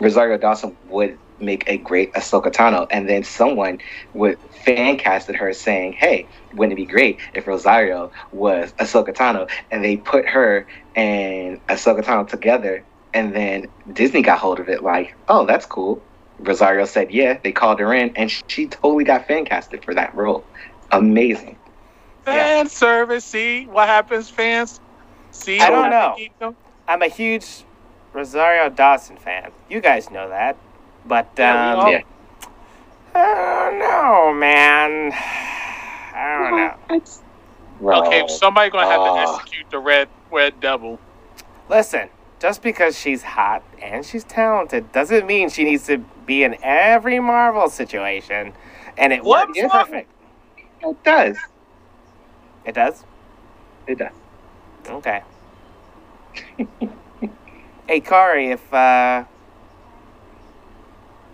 Rosario 0.00 0.38
Dawson 0.38 0.76
would 0.88 1.18
make 1.38 1.64
a 1.66 1.78
great 1.78 2.12
Ahsoka 2.14 2.52
Tano, 2.52 2.86
and 2.90 3.08
then 3.08 3.24
someone 3.24 3.78
would 4.14 4.38
fan 4.64 4.96
casted 4.96 5.36
her 5.36 5.52
saying, 5.52 5.92
"Hey, 5.92 6.26
wouldn't 6.54 6.72
it 6.72 6.76
be 6.76 6.84
great 6.84 7.18
if 7.34 7.46
Rosario 7.46 8.10
was 8.32 8.72
Ahsoka 8.74 9.14
Tano?" 9.14 9.48
And 9.70 9.84
they 9.84 9.96
put 9.96 10.26
her 10.26 10.66
and 10.96 11.64
Ahsoka 11.68 12.02
Tano 12.02 12.28
together, 12.28 12.84
and 13.14 13.34
then 13.34 13.68
Disney 13.92 14.22
got 14.22 14.38
hold 14.38 14.60
of 14.60 14.68
it, 14.68 14.82
like, 14.82 15.14
"Oh, 15.28 15.46
that's 15.46 15.66
cool." 15.66 16.02
Rosario 16.38 16.84
said, 16.84 17.10
"Yeah." 17.10 17.38
They 17.42 17.52
called 17.52 17.80
her 17.80 17.92
in, 17.94 18.12
and 18.16 18.30
she 18.48 18.66
totally 18.66 19.04
got 19.04 19.26
fan 19.26 19.44
casted 19.44 19.84
for 19.84 19.94
that 19.94 20.14
role. 20.14 20.44
Amazing. 20.92 21.56
Fan 22.24 22.68
service. 22.68 23.24
See 23.24 23.66
what 23.66 23.88
happens, 23.88 24.28
fans. 24.28 24.80
See. 25.30 25.60
I 25.60 25.70
don't 25.70 25.90
know. 25.90 26.54
I'm 26.88 27.02
a 27.02 27.08
huge 27.08 27.64
Rosario 28.12 28.68
Dawson 28.68 29.16
fan. 29.16 29.52
You 29.68 29.80
guys 29.80 30.10
know 30.10 30.28
that, 30.28 30.56
but 31.06 31.28
Yeah, 31.38 31.74
we 31.74 31.78
um, 31.78 31.78
all- 31.86 31.92
Yeah. 31.92 32.00
I 33.14 33.68
don't 33.70 33.78
know, 33.78 34.32
man. 34.34 35.12
I 35.12 36.76
don't 36.90 37.00
know. 37.80 37.92
Okay, 37.98 38.26
somebody 38.28 38.70
gonna 38.70 38.86
have 38.86 39.00
Oh. 39.00 39.14
to 39.16 39.20
execute 39.32 39.70
the 39.70 39.78
red 39.78 40.08
red 40.30 40.60
devil. 40.60 40.98
Listen, 41.68 42.08
just 42.38 42.62
because 42.62 42.98
she's 42.98 43.22
hot 43.22 43.62
and 43.80 44.04
she's 44.04 44.24
talented 44.24 44.92
doesn't 44.92 45.26
mean 45.26 45.48
she 45.48 45.64
needs 45.64 45.86
to 45.86 45.98
be 45.98 46.42
in 46.44 46.56
every 46.62 47.18
Marvel 47.20 47.68
situation, 47.68 48.52
and 48.98 49.12
it 49.12 49.24
What 49.24 49.48
works 49.48 49.58
Marvel? 49.62 49.78
perfect. 49.84 50.10
It 50.82 51.02
does. 51.04 51.36
It 52.64 52.74
does. 52.74 53.04
It 53.86 53.98
does. 53.98 54.12
Okay. 54.88 55.22
Hey, 57.90 57.98
Corey, 57.98 58.52
if 58.52 58.72
uh, 58.72 59.24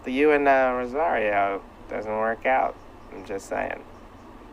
the 0.04 0.10
you 0.10 0.30
and 0.30 0.48
uh, 0.48 0.72
Rosario 0.74 1.60
doesn't 1.90 2.10
work 2.10 2.46
out, 2.46 2.74
I'm 3.12 3.26
just 3.26 3.46
saying. 3.50 3.84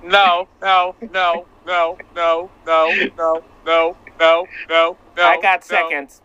No, 0.04 0.50
no, 0.62 0.96
no, 1.14 1.46
no, 1.66 1.98
no, 2.14 2.50
no, 2.66 3.00
no, 3.18 3.44
no, 3.66 3.96
no, 4.20 4.48
no, 4.70 4.98
no. 5.16 5.24
I 5.24 5.42
got 5.42 5.62
no, 5.62 5.66
seconds. 5.66 6.22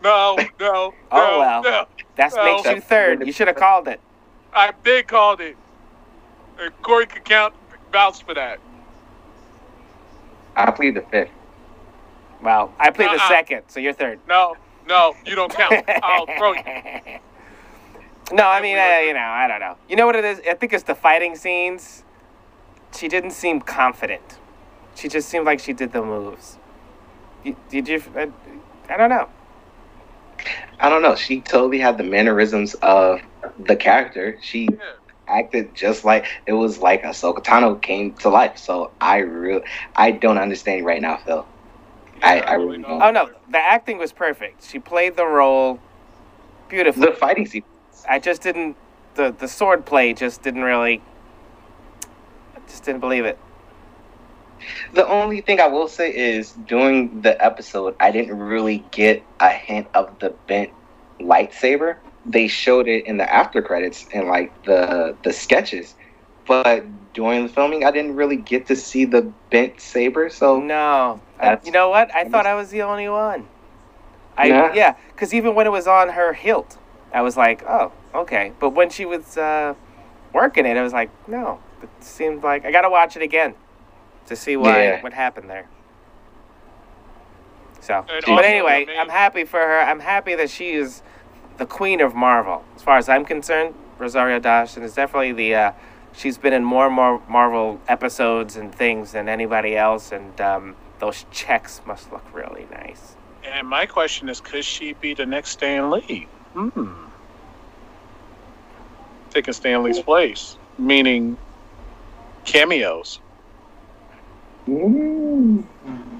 No, 0.00 0.38
no, 0.60 0.94
Oh, 1.10 1.38
well. 1.40 1.62
no. 1.64 1.86
That 2.14 2.32
No. 2.36 2.44
makes 2.44 2.70
you 2.70 2.80
third. 2.80 3.26
You 3.26 3.32
should 3.32 3.48
have 3.48 3.56
called 3.56 3.88
it. 3.88 4.00
I 4.54 4.70
big 4.70 5.08
called 5.08 5.40
it. 5.40 5.56
And 6.60 6.72
Corey 6.82 7.06
could 7.06 7.24
count 7.24 7.52
vouch 7.92 8.22
for 8.22 8.34
that. 8.34 8.60
I 10.54 10.70
plead 10.70 10.94
the 10.94 11.00
fifth. 11.02 11.30
Well, 12.40 12.72
I 12.78 12.90
played 12.90 13.08
the 13.10 13.14
Uh-uh. 13.14 13.28
second, 13.28 13.62
so 13.66 13.80
you're 13.80 13.92
third. 13.92 14.20
No, 14.28 14.56
no, 14.90 15.14
you 15.24 15.34
don't 15.34 15.52
count. 15.52 15.84
I'll 16.02 16.26
throw 16.36 16.52
you. 16.52 16.62
No, 18.32 18.44
I 18.46 18.60
mean, 18.62 18.78
uh, 18.78 19.00
you 19.04 19.12
know, 19.12 19.18
I 19.18 19.48
don't 19.48 19.58
know. 19.58 19.76
You 19.88 19.96
know 19.96 20.06
what 20.06 20.14
it 20.14 20.24
is? 20.24 20.40
I 20.48 20.54
think 20.54 20.72
it's 20.72 20.84
the 20.84 20.94
fighting 20.94 21.34
scenes. 21.34 22.04
She 22.96 23.08
didn't 23.08 23.32
seem 23.32 23.60
confident. 23.60 24.38
She 24.94 25.08
just 25.08 25.28
seemed 25.28 25.46
like 25.46 25.58
she 25.58 25.72
did 25.72 25.92
the 25.92 26.00
moves. 26.02 26.56
You- 27.42 27.56
Did 27.68 27.88
you? 27.88 28.00
I, 28.14 28.30
I 28.88 28.96
don't 28.96 29.10
know. 29.10 29.28
I 30.78 30.88
don't 30.88 31.02
know. 31.02 31.16
She 31.16 31.40
totally 31.40 31.80
had 31.80 31.98
the 31.98 32.04
mannerisms 32.04 32.74
of 32.74 33.20
the 33.58 33.74
character. 33.74 34.38
She 34.42 34.68
Yeah. 34.70 34.78
acted 35.26 35.74
just 35.74 36.04
like 36.04 36.26
it 36.46 36.52
was 36.52 36.78
like 36.78 37.02
Ahsoka 37.02 37.42
Tano 37.44 37.82
came 37.82 38.14
to 38.14 38.28
life. 38.28 38.58
So 38.58 38.92
I 39.00 39.18
really, 39.18 39.62
I 39.96 40.12
don't 40.12 40.38
understand 40.38 40.86
right 40.86 41.02
now, 41.02 41.16
Phil. 41.16 41.46
I- 42.22 42.40
I 42.40 42.54
really 42.54 42.78
don't. 42.78 43.02
Oh 43.02 43.10
no, 43.10 43.30
the 43.50 43.58
acting 43.58 43.98
was 43.98 44.12
perfect. 44.12 44.64
She 44.68 44.78
played 44.78 45.16
the 45.16 45.26
role 45.26 45.78
beautifully. 46.68 47.06
The 47.06 47.12
fighting 47.16 47.46
scene. 47.46 47.64
I 48.08 48.18
just 48.18 48.42
didn't. 48.42 48.76
The 49.14 49.34
the 49.36 49.48
sword 49.48 49.84
play 49.86 50.12
just 50.14 50.42
didn't 50.42 50.62
really. 50.62 51.02
I 52.56 52.60
just 52.68 52.84
didn't 52.84 53.00
believe 53.00 53.24
it. 53.24 53.38
The 54.92 55.06
only 55.06 55.40
thing 55.40 55.60
I 55.60 55.66
will 55.68 55.88
say 55.88 56.14
is 56.14 56.52
during 56.66 57.22
the 57.22 57.42
episode, 57.42 57.96
I 57.98 58.10
didn't 58.10 58.38
really 58.38 58.84
get 58.90 59.22
a 59.40 59.48
hint 59.48 59.86
of 59.94 60.18
the 60.18 60.30
bent 60.46 60.70
lightsaber. 61.18 61.96
They 62.26 62.48
showed 62.48 62.86
it 62.86 63.06
in 63.06 63.16
the 63.16 63.32
after 63.32 63.62
credits 63.62 64.06
and 64.12 64.28
like 64.28 64.64
the 64.64 65.16
the 65.22 65.32
sketches, 65.32 65.94
but 66.50 66.84
during 67.14 67.44
the 67.46 67.48
filming, 67.48 67.84
I 67.84 67.92
didn't 67.92 68.16
really 68.16 68.34
get 68.34 68.66
to 68.66 68.74
see 68.74 69.04
the 69.04 69.22
bent 69.50 69.80
saber. 69.80 70.28
So 70.30 70.58
No. 70.58 71.20
That's- 71.40 71.64
you 71.64 71.70
know 71.70 71.88
what? 71.90 72.12
I 72.12 72.24
thought 72.24 72.44
I 72.44 72.54
was 72.56 72.70
the 72.70 72.82
only 72.82 73.08
one. 73.08 73.46
I 74.36 74.46
Yeah? 74.46 74.72
yeah, 74.74 74.94
because 75.12 75.32
even 75.32 75.54
when 75.54 75.66
it 75.68 75.70
was 75.70 75.86
on 75.86 76.08
her 76.08 76.32
hilt, 76.32 76.76
I 77.14 77.22
was 77.22 77.36
like, 77.36 77.62
oh, 77.68 77.92
okay. 78.12 78.50
But 78.58 78.70
when 78.70 78.90
she 78.90 79.06
was 79.06 79.38
uh, 79.38 79.74
working 80.32 80.66
it, 80.66 80.76
I 80.76 80.82
was 80.82 80.92
like, 80.92 81.10
no. 81.28 81.60
It 81.84 81.88
seemed 82.00 82.42
like 82.42 82.64
I 82.64 82.72
gotta 82.72 82.90
watch 82.90 83.14
it 83.16 83.22
again 83.22 83.54
to 84.26 84.34
see 84.34 84.56
why 84.56 84.82
Yeah. 84.82 85.02
what 85.02 85.12
happened 85.12 85.48
there. 85.48 85.66
So, 87.80 88.04
And 88.12 88.24
but 88.26 88.44
anyway, 88.44 88.82
I 88.82 88.84
mean- 88.86 88.98
I'm 88.98 89.08
happy 89.08 89.44
for 89.44 89.60
her. 89.60 89.78
I'm 89.78 90.00
happy 90.00 90.34
that 90.34 90.50
she 90.50 90.72
is 90.72 91.02
the 91.58 91.66
queen 91.66 92.00
of 92.00 92.14
Marvel. 92.16 92.64
As 92.74 92.82
far 92.82 92.98
as 92.98 93.08
I'm 93.08 93.24
concerned, 93.24 93.74
Rosario 93.98 94.40
Dawson 94.40 94.82
is 94.82 94.94
definitely 94.94 95.30
the. 95.32 95.54
Uh, 95.54 95.72
she's 96.12 96.38
been 96.38 96.52
in 96.52 96.64
more 96.64 96.86
and 96.86 96.94
more 96.94 97.22
Marvel 97.28 97.80
episodes 97.88 98.56
and 98.56 98.74
things 98.74 99.12
than 99.12 99.28
anybody 99.28 99.76
else, 99.76 100.12
and 100.12 100.40
um, 100.40 100.76
those 100.98 101.24
checks 101.30 101.80
must 101.86 102.12
look 102.12 102.24
really 102.32 102.66
nice. 102.70 103.16
And 103.44 103.66
my 103.68 103.86
question 103.86 104.28
is, 104.28 104.40
could 104.40 104.64
she 104.64 104.92
be 104.94 105.14
the 105.14 105.26
next 105.26 105.50
Stan 105.50 105.90
Lee? 105.90 106.28
Hmm. 106.54 106.92
Taking 109.30 109.54
Stan 109.54 109.82
Lee's 109.82 110.00
place, 110.00 110.56
meaning 110.78 111.36
cameos. 112.44 113.20
Mm. 114.68 115.64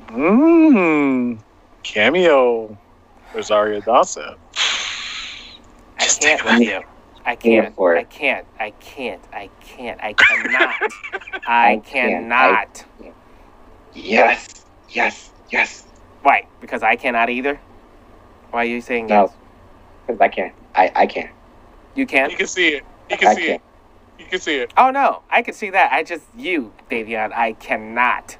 Mmm. 0.09 1.39
Cameo. 1.83 2.77
Rosario 3.35 3.81
Dawson. 3.81 4.35
I 4.57 6.03
Just 6.03 6.21
can't 6.23 6.45
with 6.45 6.61
it. 6.63 6.67
you. 6.69 6.81
I 7.25 7.37
can't. 7.37 7.75
for 7.75 7.97
I 7.97 8.05
can't. 8.05 8.47
I 8.59 8.71
can't. 8.71 9.23
I 9.33 9.51
can't. 9.61 10.01
I 10.03 10.13
cannot. 10.15 10.77
I 11.47 11.73
I 11.73 11.77
can't. 11.77 12.29
cannot. 12.29 12.85
yes, 13.95 14.65
yes, 14.89 15.31
yes. 15.51 15.87
Why? 16.23 16.47
Because 16.61 16.83
I 16.83 16.97
cannot 16.97 17.31
either. 17.31 17.61
Why 18.51 18.63
are 18.63 18.69
you 18.69 18.81
saying 18.81 19.07
No. 19.07 19.23
yes? 19.25 19.33
Because 20.07 20.21
I 20.21 20.29
can't. 20.29 20.55
I 20.75 20.93
I 20.95 21.07
can't. 21.07 21.31
You 21.95 22.07
can. 22.07 22.31
You 22.31 22.37
can 22.37 22.47
see 22.47 22.69
it. 22.69 22.85
You 23.11 23.17
can 23.17 23.29
I 23.29 23.35
see 23.35 23.47
can't. 23.47 23.63
it. 24.19 24.23
You 24.23 24.27
can 24.27 24.41
see 24.41 24.57
it. 24.57 24.73
Oh 24.77 24.91
no, 24.91 25.23
I 25.31 25.43
can 25.43 25.55
see 25.55 25.71
that. 25.71 25.93
I 25.93 26.03
just 26.03 26.25
you, 26.37 26.73
Davion. 26.91 27.33
I 27.33 27.53
cannot. 27.55 28.37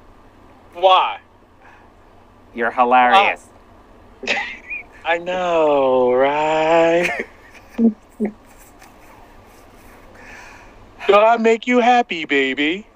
Why? 0.73 1.19
You're 2.53 2.71
hilarious. 2.71 3.47
Ah. 4.27 4.33
I 5.05 5.17
know, 5.17 6.13
right? 6.13 7.09
Do 11.07 11.15
I 11.15 11.37
make 11.37 11.67
you 11.67 11.79
happy, 11.79 12.25
baby? 12.25 12.87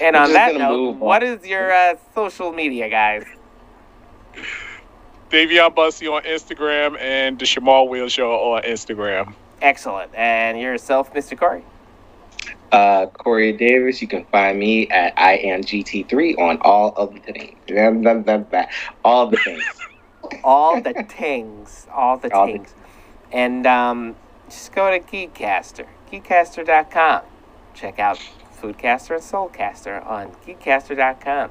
and 0.00 0.14
We're 0.14 0.22
on 0.22 0.32
that 0.32 0.54
note, 0.54 0.88
on. 0.90 0.98
what 1.00 1.22
is 1.22 1.46
your 1.46 1.72
uh, 1.72 1.94
social 2.14 2.52
media, 2.52 2.88
guys? 2.88 3.24
Davion 5.30 5.74
Bussy 5.74 6.06
on 6.06 6.22
Instagram 6.22 6.98
and 7.00 7.38
the 7.38 7.44
Shamal 7.44 7.88
Wheel 7.88 8.08
Show 8.08 8.30
on 8.32 8.62
Instagram. 8.62 9.34
Excellent. 9.62 10.14
And 10.14 10.60
yourself, 10.60 11.12
Mr. 11.14 11.36
Corey. 11.38 11.64
Uh, 12.70 13.06
Corey 13.06 13.52
Davis, 13.52 14.02
you 14.02 14.08
can 14.08 14.24
find 14.26 14.58
me 14.58 14.88
at 14.88 15.12
I 15.16 15.34
am 15.36 15.62
GT3 15.62 16.38
on 16.38 16.58
all 16.60 16.92
of 16.96 17.14
the 17.14 17.20
things. 17.20 17.56
All 19.04 19.26
the 19.28 19.36
things. 19.38 19.64
All 20.42 20.80
the 20.80 20.92
things. 21.08 21.86
All 21.92 22.16
the 22.18 22.32
All 22.34 22.46
the- 22.46 22.52
tings. 22.52 22.74
And 23.32 23.66
um, 23.66 24.14
just 24.48 24.72
go 24.72 24.90
to 24.90 25.00
Geekcaster. 25.00 25.86
Geekcaster.com. 26.12 27.22
Check 27.74 27.98
out 27.98 28.18
Foodcaster 28.60 29.14
and 29.16 29.22
Soulcaster 29.22 30.04
on 30.06 30.32
Geekcaster.com. 30.46 31.50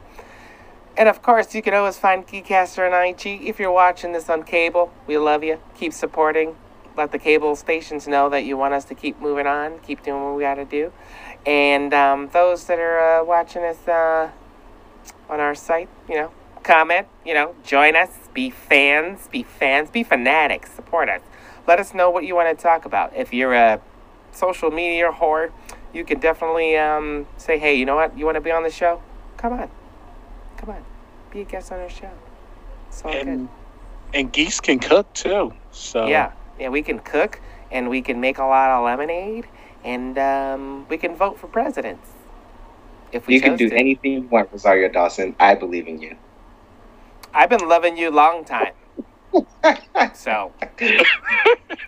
And 0.95 1.09
of 1.09 1.21
course, 1.21 1.55
you 1.55 1.61
can 1.61 1.73
always 1.73 1.97
find 1.97 2.25
Geekcaster 2.25 2.87
on 2.87 3.07
IG. 3.07 3.47
If 3.47 3.59
you're 3.59 3.71
watching 3.71 4.11
this 4.11 4.29
on 4.29 4.43
cable, 4.43 4.93
we 5.07 5.17
love 5.17 5.43
you. 5.43 5.59
Keep 5.75 5.93
supporting. 5.93 6.55
Let 6.95 7.11
the 7.11 7.17
cable 7.17 7.55
stations 7.55 8.07
know 8.07 8.29
that 8.29 8.45
you 8.45 8.55
want 8.55 8.75
us 8.75 8.85
to 8.85 8.95
keep 8.95 9.19
moving 9.19 9.47
on, 9.47 9.79
keep 9.79 10.03
doing 10.03 10.23
what 10.23 10.35
we 10.35 10.43
got 10.43 10.55
to 10.55 10.65
do. 10.65 10.91
And 11.45 11.91
um, 11.93 12.29
those 12.31 12.65
that 12.65 12.77
are 12.77 13.21
uh, 13.21 13.23
watching 13.23 13.63
us 13.63 13.87
uh, 13.87 14.29
on 15.27 15.39
our 15.39 15.55
site, 15.55 15.89
you 16.07 16.15
know, 16.15 16.31
comment, 16.61 17.07
you 17.25 17.33
know, 17.33 17.55
join 17.63 17.95
us, 17.95 18.09
be 18.33 18.51
fans, 18.51 19.27
be 19.27 19.41
fans, 19.41 19.89
be 19.89 20.03
fanatics, 20.03 20.71
support 20.71 21.09
us. 21.09 21.21
Let 21.67 21.79
us 21.79 21.93
know 21.93 22.09
what 22.09 22.25
you 22.25 22.35
want 22.35 22.55
to 22.57 22.61
talk 22.61 22.85
about. 22.85 23.15
If 23.15 23.33
you're 23.33 23.53
a 23.53 23.81
social 24.31 24.71
media 24.71 25.11
whore, 25.11 25.51
you 25.93 26.03
can 26.03 26.19
definitely 26.19 26.77
um, 26.77 27.27
say, 27.37 27.57
hey, 27.57 27.75
you 27.75 27.85
know 27.85 27.95
what? 27.95 28.17
You 28.17 28.25
want 28.25 28.35
to 28.35 28.41
be 28.41 28.51
on 28.51 28.63
the 28.63 28.71
show? 28.71 29.01
Come 29.37 29.53
on. 29.53 29.69
Come 30.57 30.69
on. 30.71 30.83
Be 31.31 31.41
a 31.41 31.43
guest 31.45 31.71
on 31.71 31.79
our 31.79 31.89
show. 31.89 32.11
It's 32.89 33.01
all 33.03 33.11
And 33.11 33.49
and 34.13 34.31
geese 34.31 34.59
can 34.59 34.79
cook 34.79 35.11
too. 35.13 35.53
So. 35.71 36.07
Yeah. 36.07 36.31
Yeah, 36.59 36.69
we 36.69 36.81
can 36.83 36.99
cook 36.99 37.41
and 37.71 37.89
we 37.89 38.01
can 38.01 38.19
make 38.21 38.37
a 38.37 38.43
lot 38.45 38.69
of 38.69 38.85
lemonade 38.85 39.47
and 39.83 40.17
um, 40.19 40.87
we 40.87 40.97
can 40.97 41.15
vote 41.15 41.39
for 41.39 41.47
presidents. 41.47 42.09
If 43.11 43.27
we 43.27 43.35
You 43.35 43.41
can 43.41 43.55
do 43.55 43.69
to. 43.69 43.75
anything 43.75 44.13
you 44.13 44.21
want, 44.23 44.51
Rosario 44.51 44.89
Dawson. 44.89 45.35
I 45.39 45.55
believe 45.55 45.87
in 45.87 45.99
you. 46.01 46.15
I've 47.33 47.49
been 47.49 47.67
loving 47.67 47.97
you 47.97 48.09
a 48.09 48.11
long 48.11 48.45
time. 48.45 48.73
So 50.13 50.51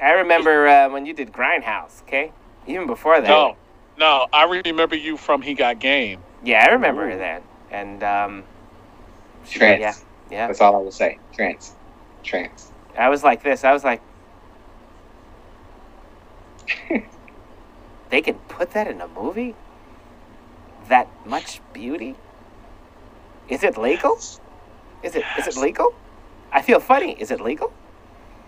I 0.01 0.11
remember 0.11 0.67
uh, 0.67 0.89
when 0.89 1.05
you 1.05 1.13
did 1.13 1.31
Grindhouse, 1.31 2.01
okay? 2.03 2.31
Even 2.67 2.87
before 2.87 3.21
that. 3.21 3.29
No, 3.29 3.55
no, 3.97 4.27
I 4.33 4.43
remember 4.65 4.95
you 4.95 5.17
from 5.17 5.41
He 5.41 5.53
Got 5.53 5.79
Game. 5.79 6.21
Yeah, 6.43 6.65
I 6.67 6.73
remember 6.73 7.09
Ooh. 7.09 7.17
that. 7.17 7.43
And 7.71 8.03
um 8.03 8.43
Trance. 9.49 9.81
yeah, 9.81 9.93
yeah. 10.31 10.47
That's 10.47 10.61
all 10.61 10.75
I 10.75 10.79
will 10.79 10.91
say. 10.91 11.19
Trance. 11.33 11.73
Trance. 12.23 12.71
I 12.97 13.09
was 13.09 13.23
like 13.23 13.43
this. 13.43 13.63
I 13.63 13.73
was 13.73 13.83
like 13.83 14.01
They 18.09 18.21
can 18.21 18.35
put 18.47 18.71
that 18.71 18.87
in 18.87 19.01
a 19.01 19.07
movie? 19.07 19.55
That 20.87 21.07
much 21.25 21.61
beauty? 21.73 22.15
Is 23.49 23.63
it 23.63 23.77
legal? 23.77 24.17
Is 25.03 25.15
it 25.15 25.25
is 25.37 25.47
it 25.47 25.57
legal? 25.57 25.93
I 26.55 26.61
feel 26.61 26.79
funny. 26.79 27.17
Is 27.19 27.31
it 27.31 27.41
legal? 27.41 27.73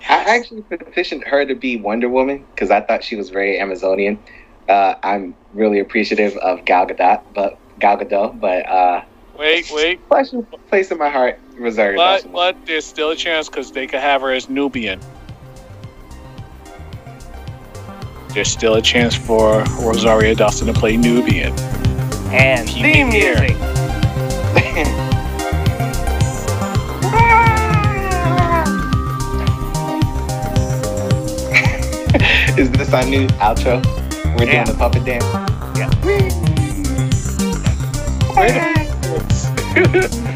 I 0.10 0.38
actually 0.38 0.62
petitioned 0.62 1.26
her 1.26 1.46
to 1.46 1.54
be 1.54 1.76
Wonder 1.76 2.08
Woman 2.08 2.46
because 2.56 2.72
I 2.72 2.80
thought 2.80 3.04
she 3.04 3.18
was 3.18 3.30
very 3.30 3.60
Amazonian. 3.60 4.18
Uh, 4.70 4.96
I'm 5.04 5.36
really 5.54 5.80
appreciative 5.80 6.38
of 6.38 6.64
Gal 6.64 6.88
Gadot, 6.88 7.22
but 7.34 7.58
Gal 7.80 7.98
Gadot, 7.98 8.40
but 8.40 8.66
uh, 8.66 9.04
Wait, 9.38 9.70
wait, 9.72 10.00
special 10.08 10.44
place 10.70 10.90
in 10.90 10.98
my 10.98 11.10
heart, 11.10 11.40
Rosario 11.58 11.98
but 11.98 12.16
Dawson. 12.16 12.32
but 12.32 12.66
there's 12.66 12.86
still 12.86 13.12
a 13.12 13.16
chance 13.16 13.50
because 13.50 13.72
they 13.74 13.86
could 13.86 14.00
have 14.00 14.22
her 14.22 14.32
as 14.32 14.50
Nubian. 14.50 15.00
There's 18.30 18.50
still 18.50 18.76
a 18.76 18.82
chance 18.82 19.16
for 19.16 19.64
Rosario 19.82 20.34
Dawson 20.34 20.68
to 20.68 20.74
play 20.74 20.96
Nubian. 20.96 21.54
And 22.32 22.68
Keep 22.68 22.84
theme 22.84 23.10
music. 23.10 23.58
Is 32.58 32.72
this 32.72 32.92
our 32.92 33.06
new 33.06 33.28
outro? 33.40 33.84
We're 34.40 34.46
Yeah. 34.46 34.64
doing 34.64 34.66
the 34.66 34.74
puppet 34.78 35.06
dance. 35.06 35.24
Wait 38.36 38.52
a 38.52 39.90
minute. 39.90 40.27